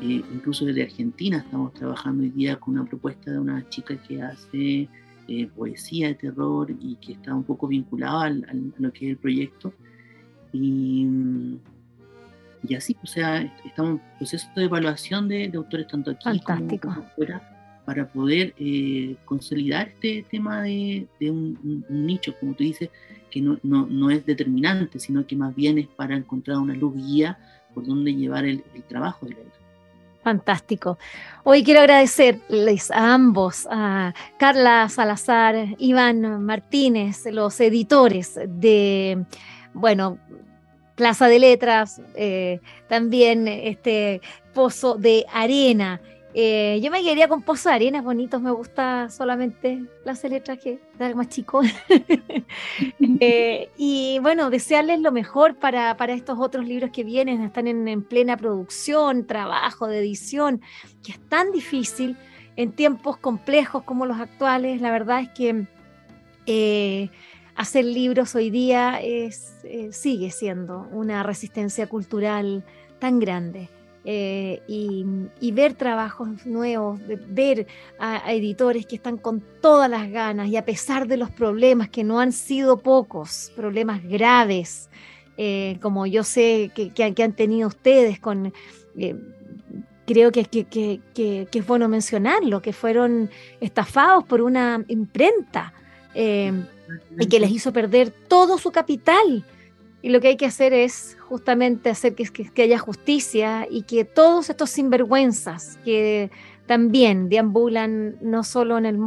Eh, 0.01 0.21
incluso 0.33 0.65
desde 0.65 0.83
Argentina 0.83 1.37
estamos 1.37 1.73
trabajando 1.73 2.23
hoy 2.23 2.29
día 2.29 2.57
con 2.57 2.73
una 2.73 2.85
propuesta 2.85 3.31
de 3.31 3.39
una 3.39 3.67
chica 3.69 3.95
que 3.95 4.21
hace 4.21 4.89
eh, 5.27 5.47
poesía 5.47 6.07
de 6.07 6.15
terror 6.15 6.69
y 6.69 6.95
que 6.95 7.13
está 7.13 7.33
un 7.33 7.43
poco 7.43 7.67
vinculada 7.67 8.25
a 8.25 8.53
lo 8.77 8.91
que 8.93 9.05
es 9.05 9.11
el 9.11 9.17
proyecto. 9.17 9.73
Y, 10.53 11.07
y 12.67 12.75
así, 12.75 12.95
o 13.03 13.07
sea, 13.07 13.41
estamos 13.65 13.99
en 13.99 14.17
proceso 14.17 14.47
de 14.55 14.63
evaluación 14.63 15.27
de, 15.27 15.51
autores 15.55 15.87
tanto 15.87 16.11
aquí 16.11 16.77
como 16.79 17.01
afuera 17.01 17.53
para 17.87 18.05
poder 18.05 18.53
eh, 18.59 19.15
consolidar 19.23 19.87
este 19.87 20.25
tema 20.29 20.61
de, 20.61 21.07
un, 21.21 21.85
nicho, 21.89 22.35
como 22.37 22.53
tú 22.53 22.65
dices, 22.65 22.89
que 23.31 23.39
no, 23.39 23.57
no, 23.63 23.85
no, 23.85 24.11
es 24.11 24.25
determinante, 24.25 24.99
sino 24.99 25.25
que 25.25 25.37
más 25.37 25.55
bien 25.55 25.77
es 25.77 25.87
para 25.87 26.17
encontrar 26.17 26.57
una 26.57 26.73
luz 26.73 26.93
guía 26.95 27.39
por 27.73 27.85
donde 27.85 28.13
llevar 28.13 28.43
el, 28.43 28.61
trabajo 28.89 29.25
de 29.25 29.35
la 29.35 29.39
Fantástico. 30.27 30.97
Hoy 31.45 31.63
quiero 31.63 31.79
agradecerles 31.79 32.91
a 32.91 33.13
ambos, 33.13 33.65
a 33.71 34.13
Carla 34.37 34.89
Salazar, 34.89 35.55
Iván 35.77 36.43
Martínez, 36.43 37.25
los 37.31 37.57
editores 37.61 38.37
de, 38.45 39.23
bueno, 39.73 40.17
Plaza 40.95 41.29
de 41.29 41.39
Letras, 41.39 42.01
eh, 42.13 42.59
también 42.89 43.47
este 43.47 44.19
Pozo 44.53 44.95
de 44.95 45.25
Arena 45.31 46.01
eh, 46.39 46.79
yo 46.83 46.91
me 46.91 47.01
quedaría 47.01 47.27
con 47.27 47.41
pozos 47.41 47.63
de 47.63 47.71
arenas 47.71 48.03
bonitos, 48.03 48.39
me 48.39 48.51
gusta 48.51 49.09
solamente 49.09 49.83
las 50.05 50.23
letras 50.23 50.59
que 50.59 50.79
da 50.99 51.13
más 51.15 51.29
chico. 51.29 51.61
Eh, 53.19 53.71
y 53.77 54.19
bueno, 54.21 54.51
desearles 54.51 54.99
lo 54.99 55.11
mejor 55.11 55.55
para, 55.55 55.95
estos 56.13 56.37
otros 56.39 56.67
libros 56.67 56.91
que 56.91 57.03
vienen, 57.03 57.41
están 57.41 57.65
en, 57.67 58.03
plena 58.03 58.37
producción, 58.37 59.25
trabajo 59.25 59.87
de 59.87 59.99
edición, 59.99 60.61
que 61.03 61.13
es 61.13 61.19
tan 61.27 61.51
difícil 61.51 62.15
en 62.55 62.73
tiempos 62.73 63.17
complejos 63.17 63.81
como 63.83 64.05
los 64.05 64.19
actuales. 64.19 64.81
La 64.81 64.91
verdad 64.91 65.21
es 65.21 65.29
que 65.29 65.65
eh, 66.45 67.09
hacer 67.55 67.85
libros 67.85 68.35
hoy 68.35 68.51
día 68.51 68.99
sigue 69.89 70.29
siendo 70.29 70.87
una 70.91 71.23
resistencia 71.23 71.87
cultural 71.87 72.63
tan 72.99 73.19
grande 73.19 73.69
eh, 74.05 74.61
y, 74.67 75.51
ver 75.51 75.73
trabajos 75.73 76.45
nuevos, 76.45 76.99
ver 77.27 77.67
a, 77.99 78.31
editores 78.33 78.85
que 78.85 78.95
están 78.95 79.17
con 79.17 79.43
todas 79.61 79.89
las 79.89 80.09
ganas 80.09 80.47
y 80.47 80.55
a 80.55 80.63
pesar 80.63 81.07
de 81.07 81.17
los 81.17 81.29
problemas 81.29 81.89
que 81.89 82.03
no 82.03 82.19
han 82.19 82.31
sido 82.31 82.77
pocos, 82.77 83.51
problemas 83.55 84.03
graves, 84.03 84.89
eh, 85.35 85.77
como 85.81 86.05
yo 86.05 86.23
sé 86.23 86.71
que, 86.73 87.23
han 87.23 87.33
tenido 87.33 87.67
ustedes 87.67 88.19
con... 88.19 88.53
Eh, 88.97 89.15
creo 90.05 90.31
que, 90.31 90.45
que, 90.45 91.47
es 91.51 91.67
bueno 91.67 91.89
mencionarlo, 91.89 92.61
que 92.61 92.71
fueron 92.71 93.29
estafados 93.59 94.23
por 94.23 94.41
una 94.41 94.85
imprenta 94.87 95.73
y 96.15 97.27
que 97.27 97.39
les 97.41 97.51
hizo 97.51 97.73
perder 97.73 98.11
todo 98.11 98.57
su 98.57 98.71
capital. 98.71 99.43
Y 100.01 100.09
lo 100.09 100.21
que 100.21 100.29
hay 100.29 100.37
que 100.37 100.45
hacer 100.45 100.73
es 100.73 101.17
justamente 101.27 101.89
hacer 101.89 102.13
que, 102.13 102.25
que, 102.25 102.61
haya 102.61 102.77
justicia 102.77 103.67
y 103.69 103.81
que 103.81 104.05
todos 104.05 104.49
estos 104.49 104.69
sinvergüenzas 104.69 105.77
que 105.83 106.29
también 106.67 107.29
deambulan 107.29 108.15
no 108.21 108.43
solo 108.43 108.77
en 108.77 108.85
el 108.85 108.99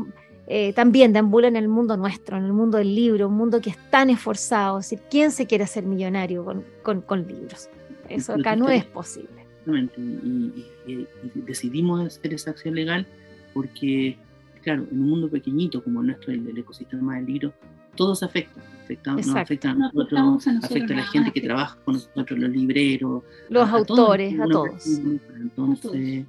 eh, 0.53 0.73
también 0.73 1.13
deambulan 1.13 1.55
en 1.55 1.63
el 1.63 1.69
mundo 1.69 1.97
nuestro, 1.97 2.37
en 2.37 2.45
el 2.45 2.53
mundo 2.53 2.79
del 2.79 2.93
libro, 2.93 3.29
un 3.29 3.37
mundo 3.37 3.61
que 3.61 3.71
es 3.71 3.91
tan 3.91 4.11
esforzado. 4.11 4.81
Es 4.81 4.91
decir, 4.91 5.07
¿quién 5.09 5.31
se 5.31 5.47
quiere 5.47 5.63
hacer 5.63 5.85
millonario 5.85 6.45
con, 6.83 7.03
con, 7.03 7.25
libros? 7.25 7.69
Eso 8.09 8.33
acá 8.33 8.57
no 8.57 8.69
es 8.69 8.85
posible. 8.85 9.29
Exactamente. 9.61 10.01
Y, 10.01 10.67
y, 10.89 11.07
decidimos 11.37 12.05
hacer 12.05 12.35
esa 12.35 12.51
acción 12.51 12.75
legal 12.75 13.07
porque, 13.55 14.19
claro, 14.63 14.89
en 14.91 15.01
un 15.01 15.09
mundo 15.11 15.31
pequeñito 15.31 15.85
como 15.85 16.03
nuestro, 16.03 16.33
el, 16.33 16.45
el 16.49 16.59
ecosistema 16.59 17.15
del 17.15 17.27
libro, 17.27 17.53
todo 17.95 18.17
se 18.17 18.25
afecta 18.25 18.61
nos 19.07 19.37
afecta 19.37 19.71
a 19.71 19.75
nosotros, 19.75 20.47
afecta 20.63 20.95
a 20.95 20.97
la 20.97 21.03
gente 21.05 21.33
que 21.33 21.41
trabaja 21.41 21.79
con 21.85 21.95
nosotros, 21.95 22.39
los 22.39 22.51
libreros, 22.51 23.23
los 23.49 23.69
autores, 23.69 24.39
a 24.41 24.47
todos. 24.47 24.87
Entonces, 24.87 26.25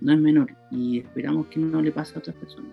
no 0.00 0.12
es 0.12 0.18
menor 0.18 0.52
y 0.70 0.98
esperamos 0.98 1.46
que 1.46 1.60
no 1.60 1.80
le 1.80 1.92
pase 1.92 2.14
a 2.14 2.18
otras 2.18 2.36
personas. 2.36 2.70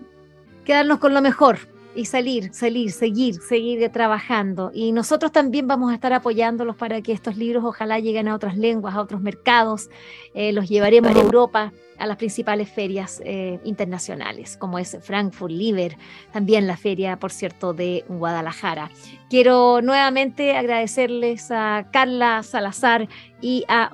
Quedarnos 0.64 0.98
con 0.98 1.14
lo 1.14 1.22
mejor 1.22 1.58
y 1.94 2.04
salir, 2.04 2.52
salir, 2.52 2.92
seguir, 2.92 3.40
seguir 3.40 3.88
trabajando. 3.90 4.70
Y 4.74 4.92
nosotros 4.92 5.32
también 5.32 5.66
vamos 5.66 5.90
a 5.90 5.94
estar 5.94 6.12
apoyándolos 6.12 6.76
para 6.76 7.00
que 7.02 7.12
estos 7.12 7.36
libros 7.36 7.64
ojalá 7.64 7.98
lleguen 7.98 8.28
a 8.28 8.34
otras 8.34 8.56
lenguas, 8.56 8.94
a 8.94 9.00
otros 9.00 9.20
mercados. 9.20 9.90
Eh, 10.34 10.52
los 10.52 10.68
llevaremos 10.68 11.14
a 11.14 11.20
Europa 11.20 11.72
a 12.00 12.06
las 12.06 12.16
principales 12.16 12.68
ferias 12.68 13.22
eh, 13.24 13.60
internacionales, 13.64 14.56
como 14.56 14.78
es 14.78 14.98
Frankfurt, 15.02 15.52
Liber, 15.52 15.96
también 16.32 16.66
la 16.66 16.76
feria, 16.76 17.18
por 17.18 17.30
cierto, 17.30 17.74
de 17.74 18.04
Guadalajara. 18.08 18.90
Quiero 19.28 19.80
nuevamente 19.82 20.56
agradecerles 20.56 21.50
a 21.50 21.86
Carla 21.92 22.42
Salazar 22.42 23.08
y 23.40 23.64
a, 23.68 23.90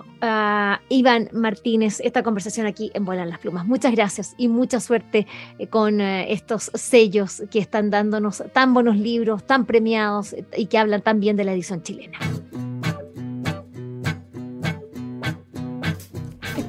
Iván 0.88 1.28
Martínez 1.32 2.00
esta 2.00 2.22
conversación 2.22 2.66
aquí 2.66 2.90
en 2.94 3.04
Vuelan 3.04 3.28
las 3.28 3.38
Plumas. 3.38 3.66
Muchas 3.66 3.92
gracias 3.92 4.34
y 4.38 4.48
mucha 4.48 4.80
suerte 4.80 5.26
eh, 5.58 5.66
con 5.66 6.00
eh, 6.00 6.32
estos 6.32 6.70
sellos 6.74 7.42
que 7.50 7.58
están 7.58 7.90
dándonos 7.90 8.42
tan 8.52 8.72
buenos 8.72 8.96
libros, 8.96 9.44
tan 9.46 9.66
premiados 9.66 10.34
y 10.56 10.66
que 10.66 10.78
hablan 10.78 11.02
tan 11.02 11.20
bien 11.20 11.36
de 11.36 11.44
la 11.44 11.52
edición 11.52 11.82
chilena. 11.82 12.18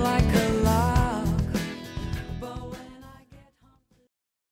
Like 0.00 0.34
a 0.34 0.52
lie. 0.64 0.89